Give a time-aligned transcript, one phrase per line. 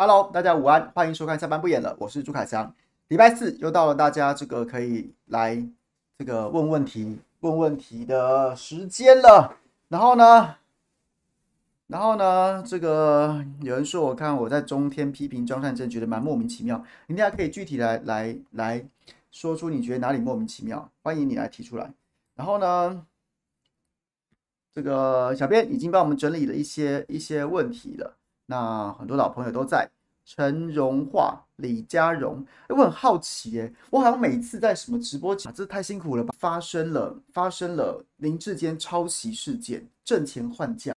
[0.00, 2.72] Hello，大家午安，欢迎收看下班不演了，我是朱凯翔。
[3.08, 5.60] 礼拜四又到了，大家这个可以来
[6.16, 9.56] 这个问问题、问问题的时间了。
[9.88, 10.54] 然后呢，
[11.88, 16.84] 然后呢，这个有人说，我看我在中天批评张善政，觉得蛮莫名其妙。
[17.08, 18.86] 你大家可以具体来来来
[19.32, 21.92] 说出你觉得哪里莫名其妙，欢迎你来提出来。
[22.36, 23.04] 然后呢，
[24.72, 28.14] 这个小编已经帮我们整理了一些一些问题了。
[28.50, 29.86] 那很多老朋友都在，
[30.24, 36.34] 陈荣化、李佳荣，我很好奇，哎，我好像每次在什么直播啊，这太辛苦了吧？
[36.38, 40.97] 发生了，发生了林志坚抄袭事件，挣钱换将。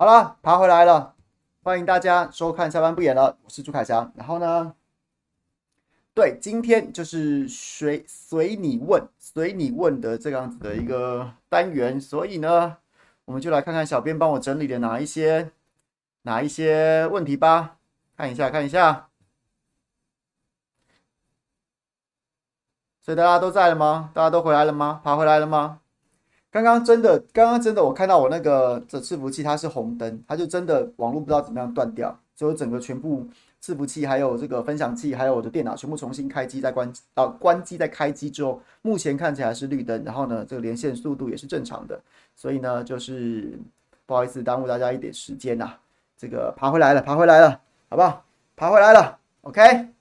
[0.00, 1.14] 好了，爬回来了，
[1.62, 4.10] 欢迎大家收看下班不演了，我是朱凯翔。
[4.16, 4.74] 然后呢，
[6.14, 12.78] 对，今天就是随随你问，随你问的这样子的一个单元，所以呢，
[13.26, 15.52] 我们就来看看小编帮我整理的哪一些
[16.22, 17.76] 哪一些问题吧，
[18.16, 19.10] 看一下看一下。
[23.02, 24.10] 所以大家都在了吗？
[24.14, 25.02] 大家都回来了吗？
[25.04, 25.82] 爬回来了吗？
[26.50, 33.24] 刚刚真的，刚刚真的，我看到我那个这伺服器它是红灯，它就真的网络不知道怎么样断掉，所以整个全部
[33.62, 42.00] 伺服器还有这个分享器还有我的电脑全部重新开机再关啊关机再开机之后，目前看起来是绿灯，然后呢这个连线速度也是正常的，
[42.34, 43.56] 所以呢就是
[44.06, 45.74] 不好意思耽误大家一点时间呐，
[46.16, 48.24] 这个爬回来了，爬回来了，好不好？
[48.56, 49.99] 爬回来了，OK。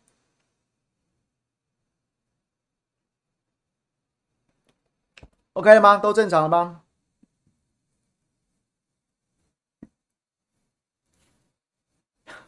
[5.59, 5.97] OK 了吗？
[5.97, 6.83] 都正常了吗？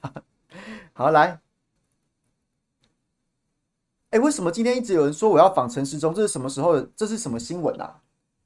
[0.93, 1.41] 好，来。
[4.11, 6.13] 哎，为什么今天一直有人说我要仿陈时中？
[6.13, 6.79] 这是什么时候？
[6.95, 7.99] 这是什么新闻啊？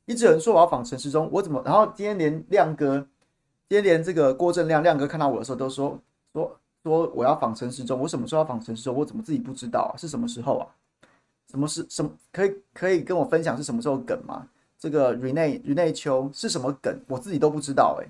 [0.06, 1.62] 一直有人说我要仿陈时中，我怎么？
[1.64, 3.08] 然后今天连亮哥，
[3.70, 6.02] 今天连这个郭正亮亮哥看到我的时候都说
[6.34, 8.00] 说说我要仿陈时中。
[8.00, 8.96] 我什么时候要仿陈时中？
[8.96, 9.96] 我怎么自己不知道啊？
[9.96, 10.66] 是什么时候啊？
[11.52, 12.10] 什么是什么？
[12.32, 14.48] 可以可以跟我分享是什么时候梗吗？
[14.86, 17.02] 这个 Rene Rene 秋是什么梗？
[17.08, 18.06] 我自己都不知道哎，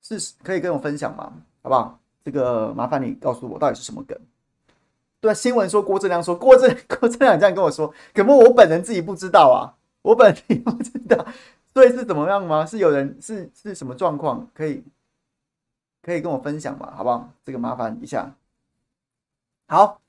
[0.00, 1.34] 是可以跟我分享吗？
[1.60, 2.00] 好不好？
[2.24, 4.18] 这个麻烦你告诉我到底是什么梗？
[5.20, 11.26] 对，新闻说郭正亮说郭正 郭正亮这样跟我说，可不我本人自己不知道啊，我本人不知道，
[11.74, 12.64] 所以是怎么样吗？
[12.64, 14.48] 是有人是是什么状况？
[14.54, 14.82] 可以
[16.00, 16.90] 可以跟我分享吗？
[16.96, 17.28] 好不好？
[17.44, 18.34] 这个麻烦一下，
[19.68, 20.00] 好。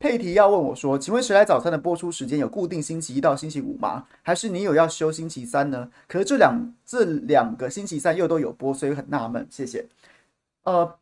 [0.00, 4.06] 佩提要问我说：“请问谁来早餐的播出时间有固定星期一到星期五吗？
[4.22, 5.90] 还是你有要休星期三呢？
[6.06, 9.44] 可是这两这两个星期三又都有播，所以很纳闷。
[9.50, 9.84] 谢谢。
[10.62, 10.96] 呃，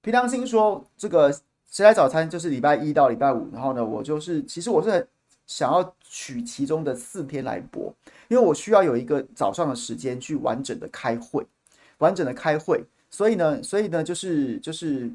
[0.00, 1.30] 皮良心说，这个
[1.70, 5.06] 谁来早餐就是礼拜一到礼拜五，然后呢，我就是其实我是很
[5.46, 7.94] 想要取其中的四天来播，
[8.28, 11.46] 因为我需要有一个早上的时间去完整的开会，
[11.98, 12.82] 完整的开会。
[13.10, 15.10] 所以呢，所以呢，就是就是。”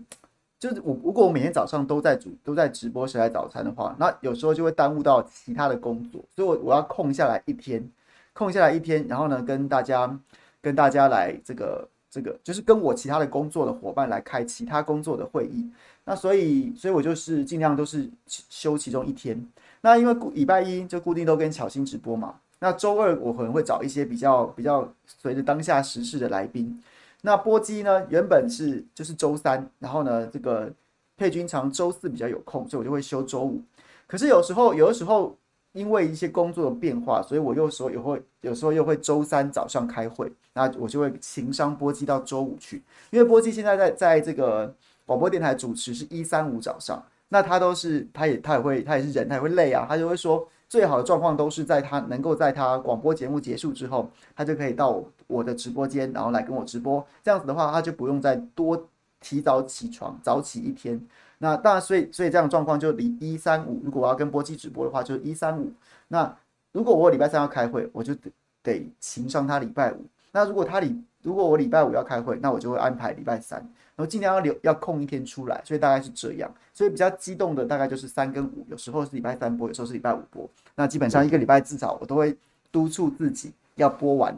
[0.68, 7.88] 就是我，如果我每天早上都在主都在直播谁来早餐的话，那有时候就会耽误到其他的工作，所以我我要空下来一天，
[8.34, 10.20] 空下来一天，然后呢，跟大家
[10.62, 15.70] 跟大家来这个这个，就是跟我其他的工作的伙伴来开其他工作的会议。
[16.04, 19.40] 那所以，所以我就是尽量都是休其中一天。
[19.82, 26.82] 那因为礼拜一就固定都跟巧心直播嘛，那周二我可能会找一些比较比较随着当下时事的来宾。
[27.26, 28.06] 那播机呢？
[28.08, 30.72] 原本是就是周三，然后呢，这个
[31.18, 33.60] 佩君常周四比较有空，所以我就会休周五。
[34.06, 35.36] 可是有时候，有的时候
[35.72, 42.84] 因为一些工作的变化，所以我有时候也会，有时候又会周三早上开会，那我就会情商波及到周五去。
[43.10, 44.72] 因为播机现在在在这个
[45.08, 50.48] 广播电台主持是一三五早上，那他都是他也他也会他也是人，他也会累啊，他就会说。
[50.68, 57.06] 最好的状况都是在他能够在他广播节目结束之后，他就可以到我的直播间，然后来跟我直播。
[57.24, 58.88] 这样子的话，他就不用再多
[59.20, 61.00] 提早起床，早起一天。
[61.38, 65.72] 那当然，所以所以这样状况就离一三五，如果我要跟波基直播的话，就是一三五。
[66.08, 66.36] 那
[66.72, 68.32] 如果我礼拜三要开会，我就得
[68.64, 70.06] 得请上他礼拜五。
[70.32, 73.66] 那如果他礼如果我礼拜五要开会，那我就会安排礼拜三，
[73.96, 75.62] 然后尽量要留要空一天出来。
[75.66, 76.54] 所以大概是这样。
[76.74, 80.50] 所以比较激动的大概就是三跟五，有时候是礼拜三播，有时候是礼拜五播。
[80.76, 82.38] 那基本上一个礼拜至少我都会
[82.72, 84.36] 督促自己要播完，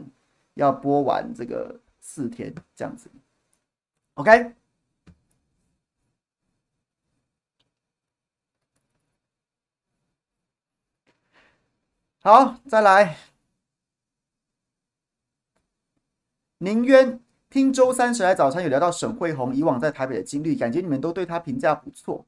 [0.54, 3.10] 要播完这个四天这样子。
[4.14, 4.52] OK。
[12.20, 13.16] 好，再来。
[16.58, 17.20] 宁渊
[17.50, 22.24] 听周三十来早餐有聊到沈慧红以往在台北的经历，感觉你们都对他评价不错。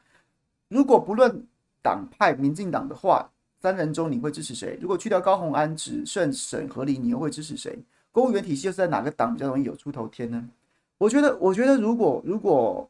[0.68, 1.46] 如果不论
[1.82, 3.30] 党派，民进党的话，
[3.60, 4.78] 三人中你会支持谁？
[4.80, 7.78] 如果去掉高虹安，只剩沈和林，你又会支持谁？
[8.12, 10.48] 公务员体系又是在哪个党比较容易有出头天呢？
[10.96, 12.88] 我觉得，我觉得如果如果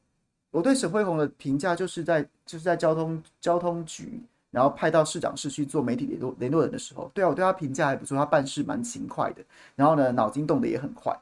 [0.52, 4.20] 我对沈慧红的评价，就是在就是在交通交通局。
[4.52, 9.40] 然后派到市长室去做媒体联络联络人的时候，对啊，我对他评价还不错，他办事蛮勤快的，
[9.76, 11.16] 然后呢，脑筋动得也很快。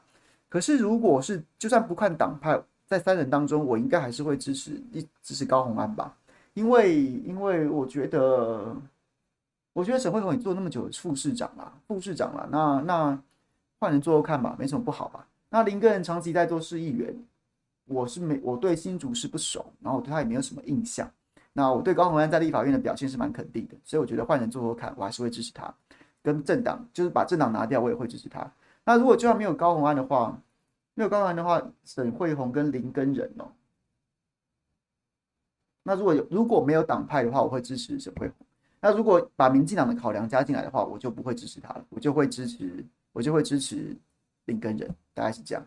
[0.49, 6.17] 可是如果是就算不看党派，在三人当中，我应该还是会支持一支持高虹安吧，
[6.55, 8.75] 因为因为我觉得，
[9.73, 13.21] 我觉得沈慧虹你做那么久的副市长啦，副市长啦，那那
[13.79, 15.25] 换人做做看吧，没什么不好吧。
[15.49, 17.15] 那林耕仁长期在做市议员，
[17.85, 21.09] 我是没我对新竹市不熟，然后我对他也没有什么印象。
[21.53, 25.71] 那我对高虹安在立法院的表现是蛮肯定的，所以我觉得换人做做看，我还是会支持他。
[26.21, 28.51] 跟政党就是把政党拿掉，我也会支持他。
[28.89, 30.35] 那如果就算没有高虹安的话，
[30.95, 33.45] 没有高虹安的话，沈慧红跟林根仁哦。
[35.83, 38.47] 那如果有如果没有党派的话，我会支持沈慧红。
[38.81, 42.83] 那如果把民进党的考量加进来的话，我就不会支持他了，我就会支持
[43.13, 43.95] 我就会支持
[44.45, 45.63] 林根仁，大概是这样。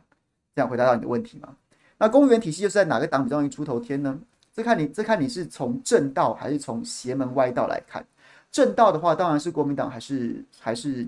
[0.56, 1.56] 这样回答到你的问题吗？
[1.98, 4.20] 那公务员体系又是在哪个党比较容易出头天呢？
[4.52, 8.04] 这看你，这看你是从正道还是从邪门歪道来看。
[8.50, 11.06] 正道的话，当然是国民党还是还是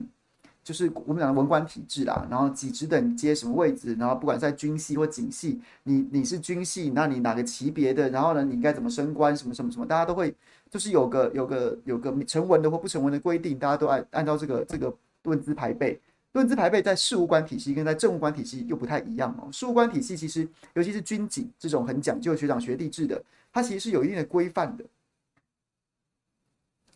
[0.64, 2.26] 就是我们讲的文官体制啦。
[2.28, 10.34] 然后几职等接什么位置，然后不管在军系或警系，你你是军系，那你哪个级别的，然后呢，你应该怎么升官，什么什么什么，大家都会
[10.70, 16.00] 就是有个有个有个成文的或不成文的规定，大家都按按照这个这个论资排辈。
[16.32, 19.48] 论资排辈在事务官体系跟在政务官体系又不太一样哦。
[19.52, 23.22] 事务官体系其实，尤其是军警这种很讲究学长学弟制的，
[23.52, 24.84] 它其实是有一定的规范的，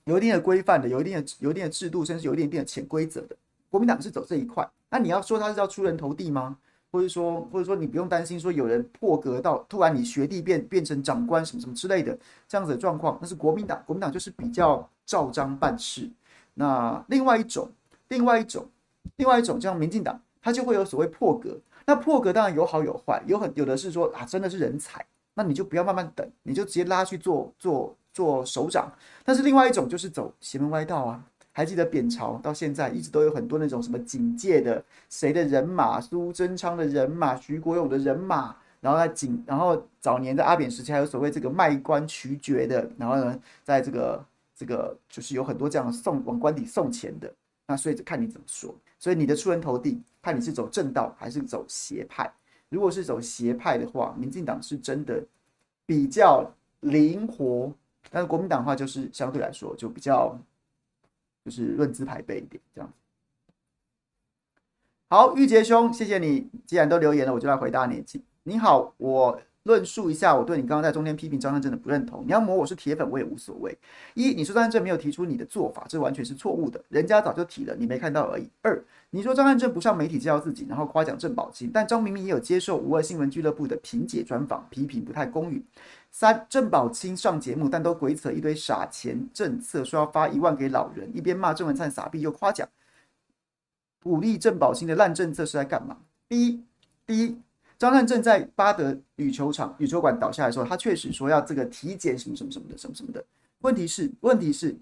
[0.06, 3.36] 有一定的规范的，有一定的有一定的制度，甚至有一点点潜规则的。
[3.70, 6.56] 国民党是走这一块，那你要说他是要出人头地吗？
[6.90, 12.18] 或者说，或者说你不用担心说有人破格到突然你学弟变变成长官什么什么之类的
[12.48, 16.08] 这样子的状况，那是国民党，国民党就是比较照章办事。
[16.54, 17.70] 那另外一种，
[18.08, 18.66] 另外一种。
[19.16, 21.58] 另外一种像民进党，它就会有所谓破格。
[21.86, 28.92] 那破格当然有好有坏，有很有的是说啊，真的是人才，那你就不要慢慢等，你就直接拉去做做做首长。
[29.24, 31.24] 但是另外一种就是走邪门歪道啊。
[31.58, 44.24] 还记得扁朝到现在一直都有很多那种什么警界的谁的人马，苏贞昌的人马，徐国勇的人马，然后在警，然后早年的阿扁时期还有所谓这个卖官取爵的，然后呢，在这个
[44.54, 47.28] 这个就是有很多这样送往官邸送钱的。
[47.66, 48.72] 那所以就看你怎么说。
[49.00, 52.32] 所以你的出人头地，看你是走正道还是走邪派。
[52.68, 55.20] 如果是走邪派的话，民进党是真的
[55.84, 56.48] 比较
[56.82, 57.72] 灵活，
[58.10, 60.38] 但是国民党的话就是相对来说就比较
[61.48, 62.94] 就是论资排辈一点这样子。
[65.08, 68.04] 好，玉杰兄，谢谢你，既然都留言了，我就来回答你。
[68.42, 69.40] 你好，我。
[69.68, 72.24] 论述一下我对你刚刚在中间批评张善政的不认同。
[72.24, 73.76] 你要抹我是铁粉，我也无所谓。
[74.14, 78.48] 一，你说张善政没有提出你的做法，这完全是错误的，人家早就提了，你没看到而已。
[78.62, 85.62] 二，你说张善政不上媒体介绍自己，然后夸奖郑宝清，但张明明也有接受无二新闻俱乐部的评解专访，批评不太公允。
[86.10, 92.66] 三，郑宝清上节目，但都鬼扯一堆傻钱政策，说要发一万给老人，一边骂郑文灿傻逼又夸奖，
[94.02, 95.98] 鼓励郑宝清的烂政策是在干嘛？
[96.26, 96.64] 第一，
[97.06, 97.36] 第一。
[97.78, 103.24] 张善政在巴德羽球场羽球馆倒下来的时候，他确实说要这个体检什么什么什么的，什么什么的。
[103.60, 104.76] 问题是，问题是，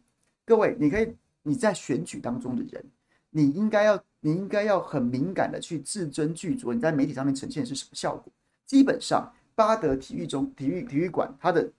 [0.47, 2.83] 各位，你可以你在选举当中的人，
[3.29, 8.33] 你应该要你应该要很敏感的去字斟句酌，你在媒体上面呈现的是什么效果？
[8.65, 11.71] 基本上，巴德体育中体育体育馆它的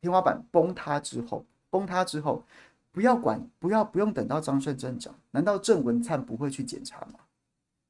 [0.00, 2.44] 天花板崩塌之后，崩塌之后，
[2.92, 7.18] 不要管，不要不用等到张善政长，难道郑文灿不会去检查吗？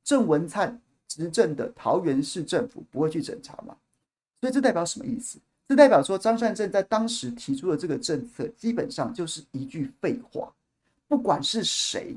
[0.03, 0.81] 郑文灿。
[1.19, 3.77] 执政的桃园市政府不会去审查吗？
[4.41, 5.39] 所以这代表什么意思？
[5.67, 10.51] 这代表说张善政在当时提出的这个政策，基本上就是一句废话。
[11.09, 12.17] 不管是谁，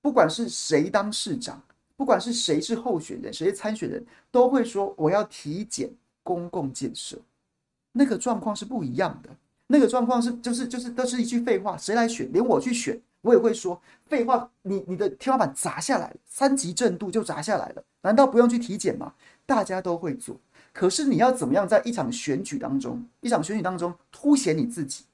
[0.00, 1.60] 不管是谁当市长，
[1.96, 5.90] 不管是谁是候选人，谁是参选人，都会说我要体检
[6.22, 7.18] 公共建设。
[7.92, 9.30] 那个状况是不一样的。
[9.66, 11.76] 那个状况是就是就是都是一句废话。
[11.76, 12.30] 谁来选？
[12.32, 19.14] 连我去选，我也会说废话，你你的天花板砸下来了，三级震度就砸下来了，难道不用去体检吗？
[19.46, 20.36] 大家都会做，
[20.72, 25.04] 可是你要怎么样在一场选举当中，一场选举当中凸显你自己，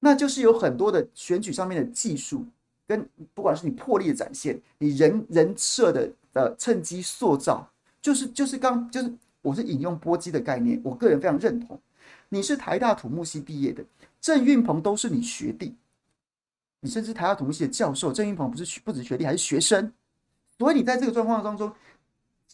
[0.00, 2.44] 那就是有很多的选举上面的技术，
[2.86, 7.68] 跟不管是你魄力的展现，你人人设的呃趁机塑造，
[8.02, 11.78] 就是就是刚就是我是引用波基的概念，我个人非常认同。
[12.28, 13.84] 你是台大土木系毕业的，
[14.20, 15.74] 郑运鹏都是你学弟。
[16.84, 19.90] 你甚至台大同系的教授郑云鹏不是不止学历，还是学生，
[20.58, 21.72] 所以你在这个状况当中，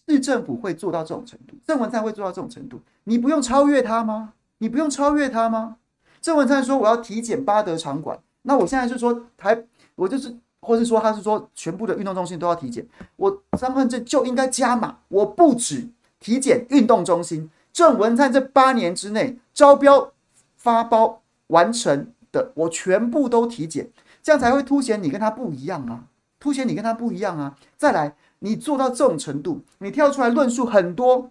[0.07, 4.35] 市政府会做到这种程度，郑文灿会做到这种程度，你不用超越他吗？
[4.59, 5.79] 你不用超越他吗？
[6.21, 9.65] 郑文灿说我要体检八德场馆，那我现在就说台，
[9.97, 15.89] 我就是，或是说他是说全部的运动中心都要体检，我张焕正就应该加码，我不止
[16.21, 20.13] 体检运动中心，郑文灿这八年之内招标
[20.55, 23.91] 发包完成的，我全部都体检。
[24.23, 26.05] 这样才会凸显你跟他不一样啊！
[26.39, 27.57] 凸显你跟他不一样啊！
[27.77, 31.31] 再来，你做到这种程度，你跳出来论述很多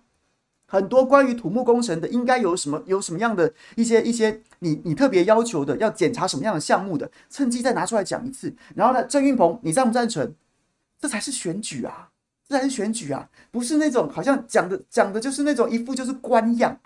[0.68, 8.54] 很多关于土木工程的，应该有什么有什么样的一些一些你你特别要求的，要检查什么样的项目的，趁机再拿出来讲一次。
[8.76, 10.36] 然后呢，郑运鹏，你赞不赞成？
[11.00, 12.10] 这才是选举啊！
[12.48, 13.30] 这才是选举啊！
[13.50, 16.80] 不是那种好像讲的讲的就是那种一副就是官样，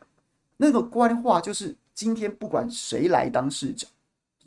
[0.58, 3.90] 那个官话就是今天不管谁来当市长，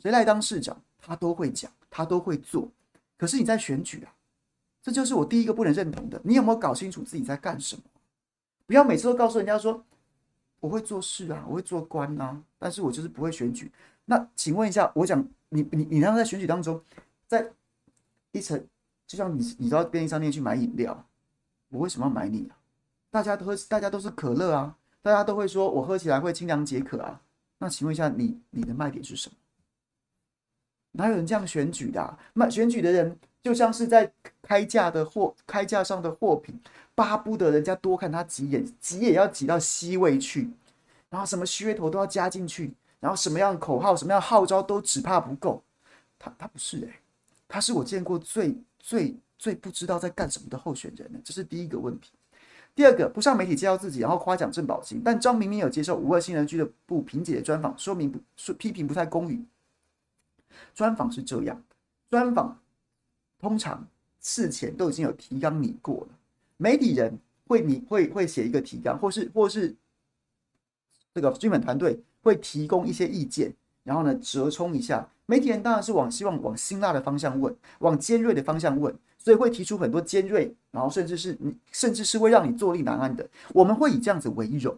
[0.01, 0.75] 谁来当市长。
[1.07, 2.69] 他都会讲，他都会做，
[3.17, 4.13] 可是你在选举啊，
[4.83, 6.19] 这就是我第一个不能认同的。
[6.21, 7.81] 你有没有搞清楚自己在干什么？
[8.65, 9.81] 不要每次都告诉人家说
[10.59, 13.71] 我会做事啊，我会做官啊，但是我就是不会选举。
[14.03, 16.81] 那请问一下，我讲你你你让在选举当中，
[17.25, 17.49] 在
[18.33, 18.61] 一层，
[19.07, 21.05] 就像你你到便利商店去买饮料，
[21.69, 22.59] 我为什么要买你啊？
[23.09, 27.21] 大家都喝，大家都是可乐啊，大家都会说我喝起来会清凉解渴啊。
[27.59, 29.35] 那请问一下，你你的卖点是什么？
[30.97, 32.17] 哪有人这样选举的啊？
[32.33, 34.11] 卖选举的人就像是在
[34.41, 36.59] 开价的货开价上的货品，
[36.95, 40.49] 巴不得人家多看他几眼，挤也要挤到 C 位去，
[41.09, 45.63] 然后什么噱头都要加进去，然后什么样口号、什么样号召都只怕不够。
[46.19, 46.93] 他他不是诶、
[47.47, 51.19] 他是我见过最最最不知道在干什么的候选人呢。
[51.23, 52.09] 这是第一个问题。
[52.73, 59.45] 第二个，不上媒体介绍自己，然后夸奖郑宝清，但张明明有接受五二新人俱乐部萍姐的专访，说明不说批评不太公允。
[60.73, 61.63] 专访是这样，
[62.09, 62.59] 专访
[63.39, 63.87] 通常
[64.21, 66.17] 事前都已经有提纲拟过了，
[66.57, 69.75] 媒体人会拟会会写一个提纲，或是或是
[71.13, 75.09] 这个剧本团队会提供一些意见，然后呢折冲一下。
[75.29, 83.27] 媒体人当然是往希望往辛辣的方向问，往尖锐的方向问，所以会提出很多尖锐，然后甚至是你甚至是会让你坐立难安的。
[83.53, 84.73] 我们会以这样子为荣，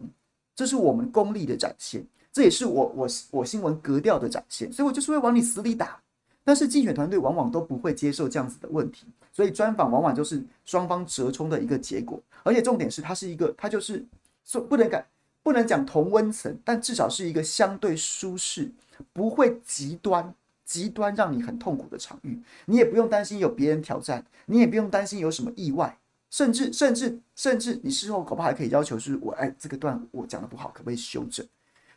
[0.56, 2.04] 这是我们功力的展现。
[2.32, 6.00] 这也是我我我新闻格调的展现，所以我就是会往你死里打。
[6.42, 12.20] 但是竞选团队往往都不会接受这样子的问题，所以专访往往就是双方折冲的一个结果。
[12.42, 14.04] 而且重点是，它是一个，它就是
[14.44, 15.04] 说不能讲
[15.42, 18.70] 不能讲同温层，但至少是一个相对舒适，
[19.12, 20.34] 不会极端
[20.64, 22.40] 极端让你很痛苦的场域。
[22.64, 25.98] 你也不用担心有别人挑战，你也不用担心有什么意外，
[26.30, 31.46] 甚至甚至甚至你事后恐怕还可以要求是我哎这个段我讲的不好，可不可以修正？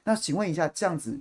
[0.04, 1.20] 那请问一下，这样子，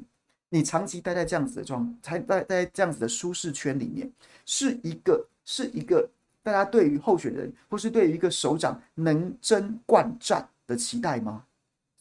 [0.49, 4.11] 你长期待在这样子的状，才待待在这样子的舒适圈里面，
[4.45, 6.09] 是一个是一个
[6.43, 11.45] 大家对于候选人或是对于一个首长能征惯战的期待吗？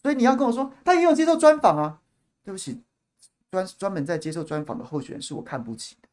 [0.01, 2.01] 所以你要跟我说，他也有接受专访啊？
[2.43, 2.81] 对不起，
[3.51, 6.09] 专专门在接受专访的候选人是我看不起的，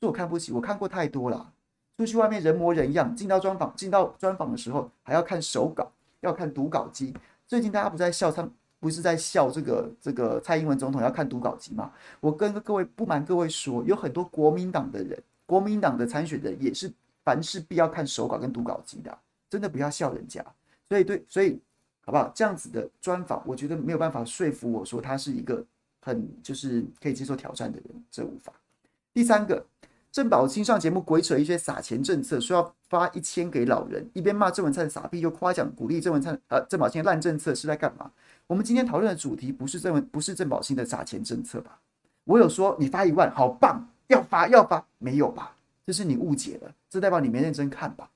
[0.00, 1.52] 是我看不起，我看过太多了。
[1.98, 7.14] 出去外面人模人样，进到专访进到专访的时候还要看手稿，要看读稿机。
[7.46, 8.48] 最近大家不在笑他。
[8.82, 11.92] 不是在笑这个这个蔡英文总统要看读稿集吗？
[12.18, 16.92] 我跟各位不瞒各位说，有很多国民党的人，国民党的参选人也是
[17.24, 19.16] 凡事必要看手稿跟读稿集的，
[19.48, 20.44] 真的不要笑人家。
[20.88, 21.60] 所以对，所以
[22.04, 22.32] 好不好？
[22.34, 25.64] 这样子的专访，我觉得没有办法说服我说他是一个
[26.00, 28.52] 很就是可以接受挑战的人，这无法。
[29.14, 29.64] 第三个，
[30.10, 38.10] 郑宝清上节目鬼扯一些撒钱政策，说要发一千给老人，一边骂郑文灿傻逼，又夸奖鼓励郑文灿呃郑宝清烂政策是在干嘛？
[38.52, 41.78] 我们今天讨论的主题不是郑文，不是郑宝兴的撒钱政策吧？
[42.24, 45.56] 我有说你发一万好棒，要发要发，没有吧？
[45.86, 48.10] 这是你误解了，这代表你没认真看吧？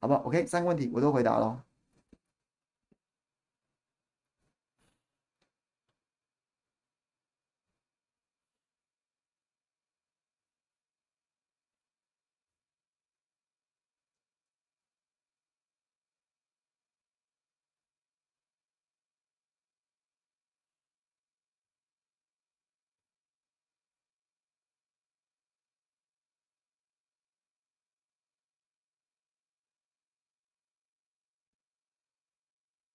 [0.00, 1.60] 好不好？OK，三个问题我都回答了。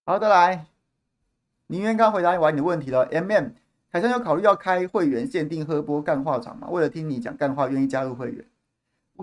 [0.08, 0.68] 好，再来，
[1.66, 3.02] 宁愿刚回答完你的问题了。
[3.06, 3.48] M M，
[3.92, 6.68] 凯翔有考虑要开会员限定喝播干话场吗？
[6.70, 8.46] 为了听你讲干话，愿意加入会员。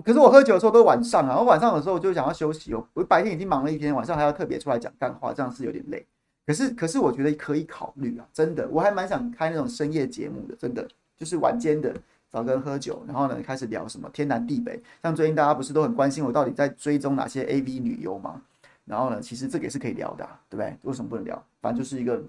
[0.03, 2.85] 可是我喝酒的时候都晚上啊，我晚上的时候就想要休息哦。
[2.93, 6.05] 我白天已经忙了一天，晚上还要特别出来讲干话，这样是有点累。
[6.45, 10.85] 可是，可是我觉得可以考虑啊，真的，我还蛮想开那种深夜节目的，真的
[11.17, 11.95] 就是晚间的。
[12.29, 14.83] 找个人喝酒，然后呢，开始聊什么天南地北。
[15.01, 18.41] 像最近大家不是都很关心我到底在追踪哪些 AV 女优吗？
[18.85, 20.77] 然后呢，其实这个也是可以聊的啊，对不对？
[20.83, 21.43] 为什么不能聊？
[21.61, 22.21] 反正就是一个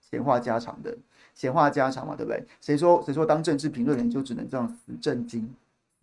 [0.00, 0.96] 闲话家常的
[1.34, 2.42] 闲话家常嘛，对不对？
[2.60, 5.52] 谁说谁说当政治评论员就只能这样死正经？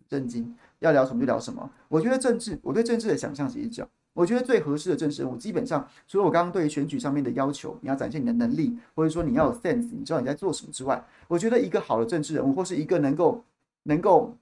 [0.08, 1.68] 正经要聊什么就聊什么。
[1.88, 3.90] 我觉得政治，我对政治的想象其实是这样。
[4.12, 13.44] 我觉得最合适的政治人物，基本上除了我刚刚对于选举上面的要求，你要展现你的能力，或者说你要有 sense，你知道你在做什么之外，我觉得一个好的政治人物，或是一个能够
[13.82, 14.34] 能够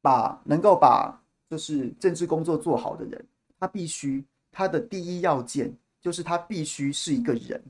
[0.00, 3.24] 把能够把就是政治工作做好的人，
[3.58, 4.24] 他必须
[4.56, 5.70] 他的第一要件
[6.00, 7.62] 就是他必须是一个人，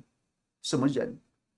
[0.63, 1.17] 什么人？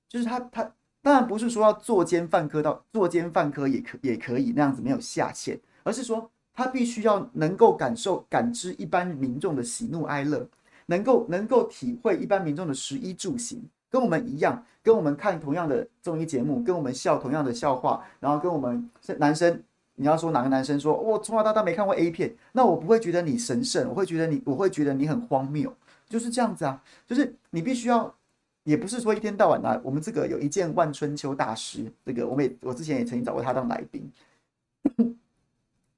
[0.08, 6.30] 就是他他当然不是说要作奸犯科到作奸犯科也可也可以那样子没有下限，而是说。
[6.58, 10.44] 他必须要能够感受、感知一般民众的喜怒哀乐，
[10.86, 19.62] 能够能够体会一般民众的食衣住行，跟我们一样，跟我们看同样的综艺节目，跟我们笑同样的笑话，然后跟我们男生，
[20.00, 25.74] 你要说哪个男生说，我从小到大没看过 A 片，那我不会觉得你神圣，我会觉得你，我会觉得你很荒谬，
[26.08, 28.14] 就是这样子啊，就是你必须要，
[28.62, 34.08] 也不是说一天到晚啊，我们这个有一件万春秋大师，这个我们也我之前也曾经找过他当来宾。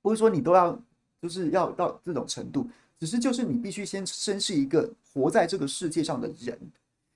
[0.00, 0.76] 不是说你都要，
[1.20, 2.66] 就是要到这种程度，
[2.98, 6.58] 只是就是你必须先先是一个活在这个世界上的人，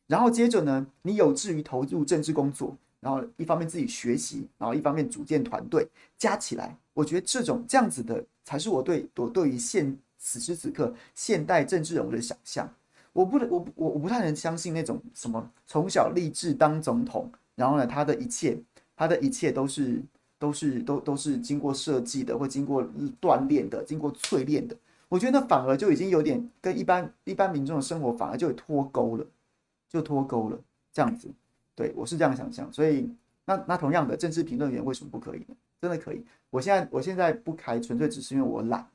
[0.07, 5.87] 然后接着呢，你有志于投入政治工作，然后一方面自己学习，然后一方面组建团队，
[6.17, 12.67] 加起来，我觉得这种这样子的才是我对我对于现此时此刻现代政治人物的想象。
[13.12, 18.59] 我不能，我我我不太能相信那种什么从小立志当总统，然后呢，他的一切
[18.97, 20.03] 他的一切都是。
[20.37, 22.85] 都是都都是经过设计的，或经过
[23.19, 24.77] 锻炼的，经过淬炼的。
[25.09, 29.25] 我觉得那反而就已经有点跟一般一般民众的生活反而就脱钩了，
[29.88, 30.59] 就脱钩了。
[30.93, 31.29] 这样子，
[31.75, 32.73] 对，我是这样想象。
[32.73, 33.13] 所以
[33.45, 35.57] 那那同样的政治评论员为什么不可以呢？
[35.81, 36.25] 真的可以。
[36.51, 38.89] 我现在我现在不开，纯粹只是因为我懒，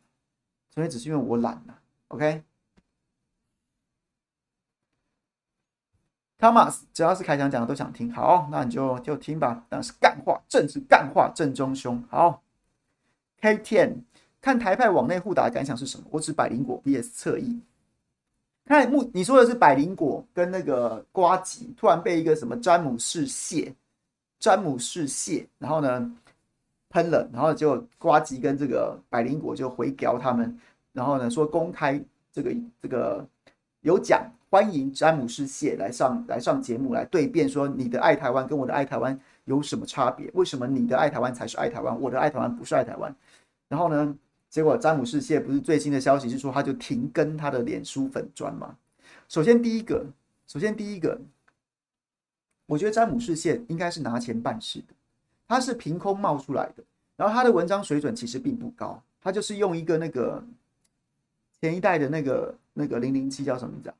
[0.73, 1.79] 纯粹只是因为我懒了。
[2.07, 2.43] OK。
[6.39, 9.65] Thomas，只要是凯翔讲的都想听，好，那你就就听吧。
[9.67, 12.01] 但是干话，政治干话正中胸。
[12.09, 12.41] 好
[13.41, 13.97] ，K10，
[14.39, 16.05] 看台派往内互打的感想是什么？
[16.11, 17.59] 我指百灵果 VS 侧翼。
[18.69, 23.73] 看目，你说的是百灵果跟那个瓜吉突然被一个什么詹姆士蟹，
[24.39, 26.15] 詹姆士蟹，然后呢
[26.91, 30.55] 喷了，然后就瓜吉跟这个百灵果就回屌他们，
[30.93, 31.99] 然后呢说公开
[32.31, 33.27] 这个这个
[33.81, 34.23] 有奖。
[34.51, 40.29] 欢迎詹姆士蟹来上来上节目来对辩，说你的爱台湾跟我的爱台湾有什么差别？
[40.33, 43.15] 为什么你的爱台湾才是爱台湾，我的爱台湾不是爱台湾？
[43.67, 44.15] 然后呢，
[44.49, 48.75] 结果詹姆士谢不是最新的消息是说他就停更他的脸书粉砖吗？
[49.27, 50.05] 首先第一个，
[50.47, 51.21] 首先第一个，
[52.65, 54.93] 我觉得詹姆士谢应该是拿钱办事的，
[55.47, 56.83] 他是凭空冒出来的，
[57.15, 60.43] 然后他的文章水准其实并不高，他就是用一个那个
[61.61, 63.95] 前一代的那个那个零零七叫什么名字啊？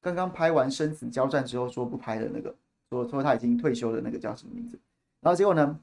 [0.00, 2.52] 刚刚拍完生死交战之后说不拍的那个，
[2.90, 4.76] 说说他已经退休的那个叫什么名字？
[5.20, 5.78] 然后结果呢？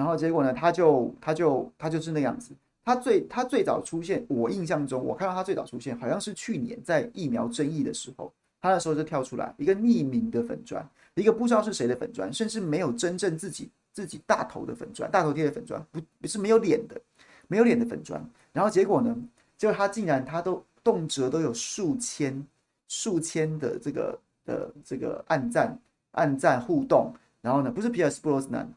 [0.00, 0.50] 然后结果呢？
[0.50, 2.54] 他就他就他就是那样子。
[2.82, 8.32] 他最他最早出现，我印象中我看到他最早出现，好像是去年在疫苗争议的时候，
[8.62, 10.82] 他那时候就跳出来一个匿名的粉砖，
[11.16, 16.98] 一个不知道是谁的粉砖，甚至没有真正自己自己大头的粉砖，大头贴的粉砖，不不是没有脸的，
[17.46, 18.24] 没有脸的粉砖。
[18.54, 19.14] 然后结果呢？
[19.58, 22.42] 结果他竟然他都动辄都有数千。
[22.88, 25.78] 数千的这个的这个按赞、
[26.12, 28.68] 按赞互动，然后呢，不是皮尔斯布鲁斯南，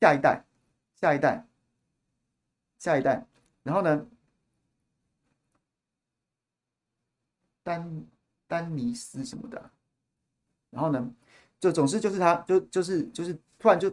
[0.00, 0.44] 下一代，
[1.00, 1.46] 下一代，
[2.78, 3.26] 下一代，
[3.62, 4.06] 然后呢，
[7.62, 8.06] 丹
[8.46, 9.70] 丹尼斯什么的，
[10.70, 11.10] 然后呢，
[11.58, 13.90] 就总之就是他，就就是就是突然就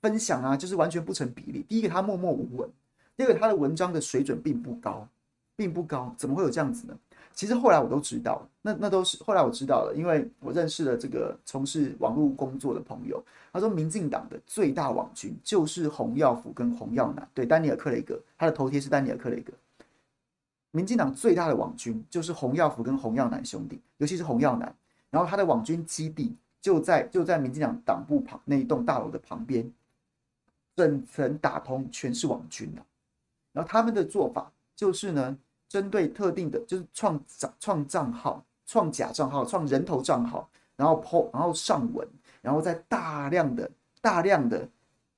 [0.00, 1.64] 分享啊，就是完全不成比例。
[1.68, 2.70] 第一个他默默无闻，
[3.16, 5.08] 第二个他的文章的水准并不高，
[5.56, 6.98] 并不高，怎么会有这样子呢？
[7.34, 13.20] 其实后来我都知道，那那都是后来我知道了，因为我认识了这个从事网络工作的朋友，
[13.52, 19.52] 他说民进党的最大网军就是洪耀福跟洪耀南，对，丹尼尔克雷格，他的头贴是丹尼尔克雷格。
[20.70, 24.72] 民进党最大的网军就是洪耀福跟洪耀南兄弟，尤其是洪耀南，
[25.10, 29.68] 然后他的网军基地就在就在民进党党部旁那一栋大楼的旁边，
[30.76, 32.82] 整层打通全是网军的，
[33.52, 35.36] 然后他们的做法就是呢。
[35.68, 42.06] 针对特定的，就是创账创账号、创假账号、创人头账号，然后 po，然后上文，
[42.40, 44.68] 然后再大量的、大量的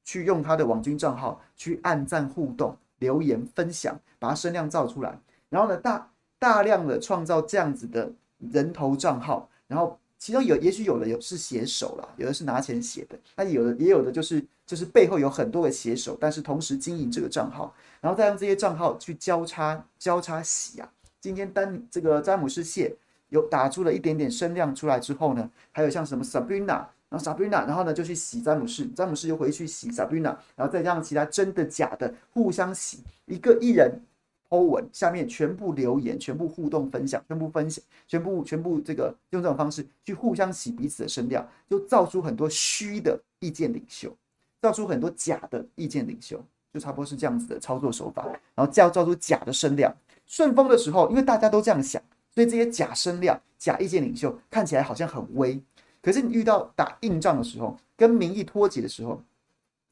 [0.04, 9.98] 去用他的网军账号去按赞、互动、留言、分享，把他声量造出来，然后呢，大大量的创造这样子的人头账号，然后。
[10.26, 20.92] 其中有，也许有的有是写手啦，有的是拿钱写的，那有的也有的就是就是背后有很多个写手，但是同时经营这个账号，然后再用这些账号去交叉交叉洗啊。
[21.20, 22.92] 今天当这个詹姆士谢
[23.28, 34.00] 有打出了一点点声量出来之后呢，还有像什么 Sabrina，然后 Sabrina，然后呢就去洗詹姆士，詹姆士又回去洗 Sabrina，然后再让其他真的假的互相洗，一个艺人。
[34.48, 44.14] 欧文下面全部留言，全部互动分享，全部分享，全部全部这个用这种方式去互相洗彼此的声量，就造出很多虚的意见领袖，
[44.60, 49.92] 造出很多假的意见领袖，就差不多是这样子的操作手法，然后造造出假的声量。
[50.26, 52.00] 顺风的时候，因为大家都这样想，
[52.34, 55.60] 所以这些假声量、假意见领袖看起来好像很威。
[56.00, 59.20] 可是你遇到打硬仗的时候，跟民意脱节的时候，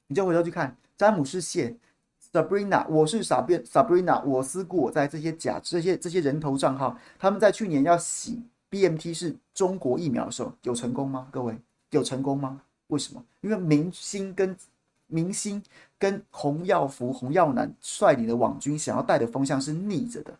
[0.06, 1.74] 你就回头去看詹姆斯谢。
[2.34, 8.42] Sabrina，我是傻变 Sabrina，我思故我在这些假这些这些人头账号，他们在去年要洗
[8.72, 11.28] BMT 是中国疫苗的时候，有成功吗？
[11.30, 11.56] 各位
[11.90, 12.60] 有成功吗？
[12.88, 13.24] 为什么？
[13.40, 14.56] 因为明星跟
[15.06, 15.62] 明星
[15.96, 20.36] 跟洪耀福、洪耀南率领的网军想要带的风向是逆着的，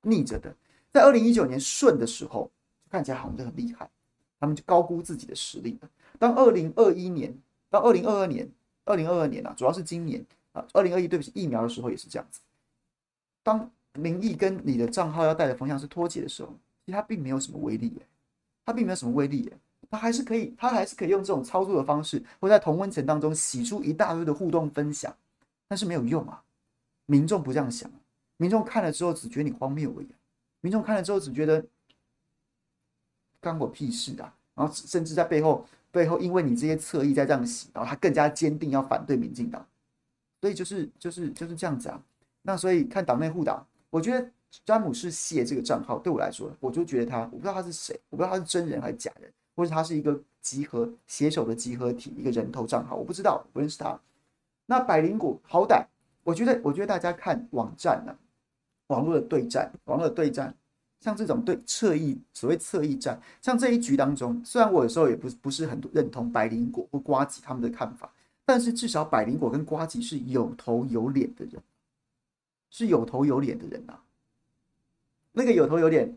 [0.00, 0.50] 逆着的。
[0.94, 2.50] 在二零一九年顺的时候，
[2.90, 3.90] 看起来好像就很厉害，
[4.40, 5.90] 他们就高估自己的实力了。
[6.18, 7.36] 当二零二一年
[7.68, 8.48] 到二零二二年，
[8.86, 10.24] 二零二二年啊，主要是今年。
[10.54, 12.40] 啊，二零二一对不起，疫苗的时候也是这样子。
[13.42, 16.48] 当民意跟你的账号要带的方向是脱节的时候，
[16.86, 18.06] 其实它并没有什么威力耶，
[18.64, 19.58] 它并没有什么威力耶，
[19.90, 25.14] 它还是可以，它还是可以用这种操作的方式，或在同温层当中洗出一大堆的互动分享，
[25.68, 26.42] 但是没有用啊。
[27.06, 27.90] 民众不这样想，
[28.38, 30.08] 民众看了之后只觉得你荒谬而已，
[30.60, 31.62] 民众看了之后只觉得
[33.40, 39.66] 干我屁事啊，然后甚至在背后背后因为你这些侧翼在这样洗，然后他更加坚定要反对民进党。
[40.44, 41.98] 所以就是就是就是这样子啊，
[42.42, 44.30] 那所以看党内互打，我觉得
[44.62, 53.98] 詹姆士谢这个账号对我来说，我就觉得他，我不知道他是谁，我不知道他是真人还是假人，或者他是一个集合写手的集合体，一个人头账号，我不知道，不认识他。
[54.66, 55.86] 那百灵果好歹，
[56.24, 58.14] 我觉得我觉得大家看网站呢、
[58.88, 60.54] 网络的对战，网络的对战，
[61.00, 68.10] 像这种对侧翼所谓侧翼战，像这一局当中，虽然我有时候也不不是很认同百灵果或瓜吉他们的看法。
[68.44, 71.62] 但是至少百灵果跟瓜吉是有头有脸的人，
[72.70, 74.02] 是有头有脸的人呐、啊。
[75.32, 76.16] 那个有头有脸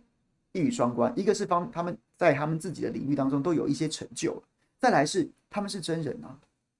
[0.51, 4.41] 一语双关，一个是方他们在他们自己的领域当中都有一些成就，
[4.77, 6.37] 再来是他们是真人啊，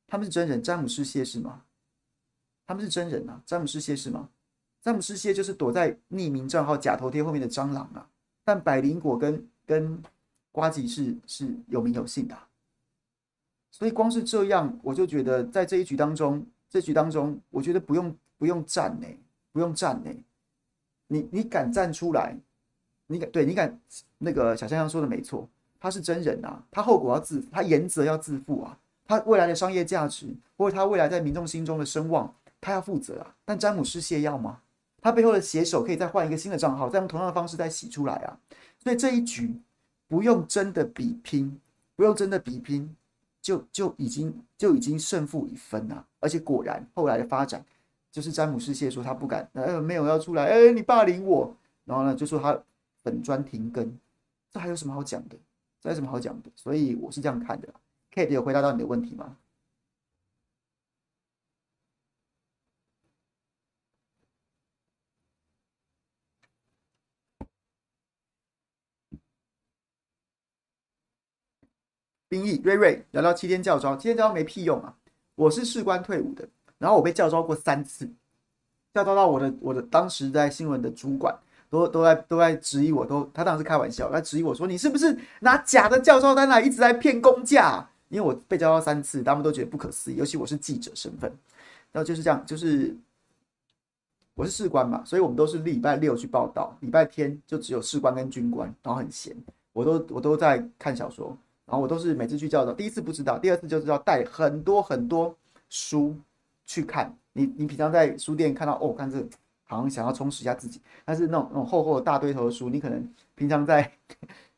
[0.07, 0.61] 他们是真人。
[0.61, 1.63] 詹姆士谢是吗？
[2.65, 4.29] 他们是真人啊，詹姆士谢是吗？
[4.81, 8.07] 詹姆士谢就是躲在匿名账号假头贴后面的蟑螂啊。
[8.43, 10.01] 但百灵果跟跟
[10.51, 12.37] 瓜吉是是有名有姓的、
[13.77, 19.05] 所以光是这样，我就觉得在这一局当中，这局当中，我觉得不用不用站呢，
[19.51, 20.09] 不用站呢。
[21.05, 22.35] 你你敢站出来？
[23.05, 23.79] 你敢对你敢
[24.17, 25.47] 那个小香香说的没错，
[25.79, 30.25] 他是真人啊，他后果要自，他原则要自负啊，他未来的商业价值
[30.57, 33.35] 或者他未来在民众心中的声望，他要负责啊。
[33.45, 34.59] 但詹姆士谢要吗？
[35.03, 38.39] 他背后的写手可以再换一个新的账号，再用同样的方式再洗出来啊。
[38.79, 39.53] 所以这一局
[40.07, 41.61] 不用真的比拼，
[41.95, 42.95] 不用真的比拼。
[43.41, 47.63] 就就已经就已经胜负已分了，而且果然后来的发展，
[48.11, 52.59] 就是詹姆斯谢说他不敢，呃，没有要出来，哎，你霸凌我，然后呢就说他
[53.03, 53.97] 本专停更，
[54.51, 55.37] 这还有什么好讲的？
[55.79, 56.49] 这有什么好讲的？
[56.55, 57.67] 所以我是这样看的。
[58.13, 59.37] Kate 有回答到你的问题吗？
[72.29, 74.93] 兵役瑞瑞聊聊七天教招，七天教招没屁用啊！
[75.35, 78.05] 我是士官退伍的，然后我被教招过三次，
[78.93, 81.33] 教招到我的我的当时在新闻的主管
[81.69, 87.87] 都都在都在质疑我，都他当时开玩笑，他质疑我说，你是不是拿假的教招单来一直在骗公假？
[88.09, 91.29] 因为我被教招三次，他们都觉得不可思议，尤其我是记者身份，
[91.91, 92.95] 然后就是这样，就是
[94.33, 99.35] 我是士官嘛，所以我们都是礼拜六去报道，礼拜天就只有士官跟军官，然后很闲，
[99.71, 101.37] 我都我都在看小说。
[101.67, 105.35] 然后我都是每次去教导，第一次不知道，第二次就知道带很多很多
[105.69, 106.15] 书
[106.65, 107.13] 去看。
[107.33, 109.19] 你你平常在书店看到哦，看这
[109.65, 113.91] 好像想要充实一下自己，但是那种那种厚厚的大堆头的书，你可能平常在